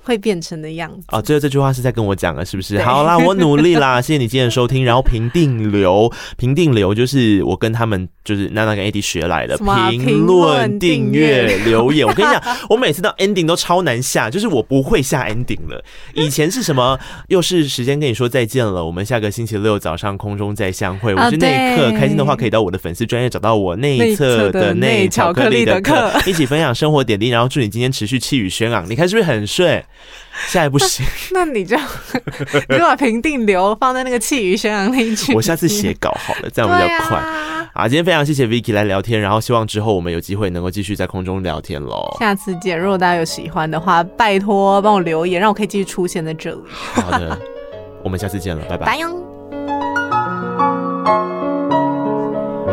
[0.04, 1.22] 会变成的样子啊！
[1.22, 2.80] 最后这句话是在跟我讲了，是不是？
[2.82, 4.84] 好啦，我努力啦， 谢谢你今天的收听。
[4.84, 12.08] 然后评定流，评定流就是我跟他们就是娜娜跟 AD 学来的评论、订阅、留言。
[12.08, 15.84] 我跟你讲， 我每次到 ending 都超难下，就是我不会下 ending 了。
[16.14, 16.98] 以前是什么？
[17.28, 21.14] 又是时间跟你说再见了，我们下个星期六早上空中再相会。
[21.14, 27.30] 我是那一刻开心的话，可以到我的粉丝专业找到我那一侧的内巧克力的课，一起分享生活点滴。
[27.30, 28.90] 然后祝你今天持续气宇轩昂。
[28.90, 29.84] 你看是不是很顺？
[30.48, 31.76] 下一步行，那你就
[32.70, 35.34] 你就把平定流放在那个气宇轩昂那一句。
[35.36, 37.18] 我下次写稿好了，这样比较快。
[37.18, 42.16] 啊，啊，今天非常谢谢 Vicky 来聊天，然后希望之后我们有机会能够继续在空中聊天喽。
[42.20, 46.62] 下次见，如果大家有喜欢的话，拜托帮我留言，让我可以继续出现在这里。
[46.72, 47.38] 好的，
[48.04, 48.98] 我们下次见了，拜拜。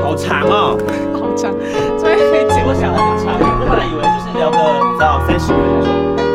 [0.03, 0.79] 好长哦，
[1.14, 1.51] 好长，
[1.99, 2.62] 终于可以结。
[2.64, 4.57] 我想的很长，我本来以为就是聊个
[5.01, 6.26] 到三十分钟。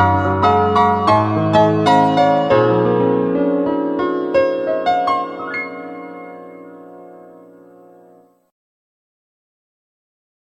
[0.00, 0.39] thank you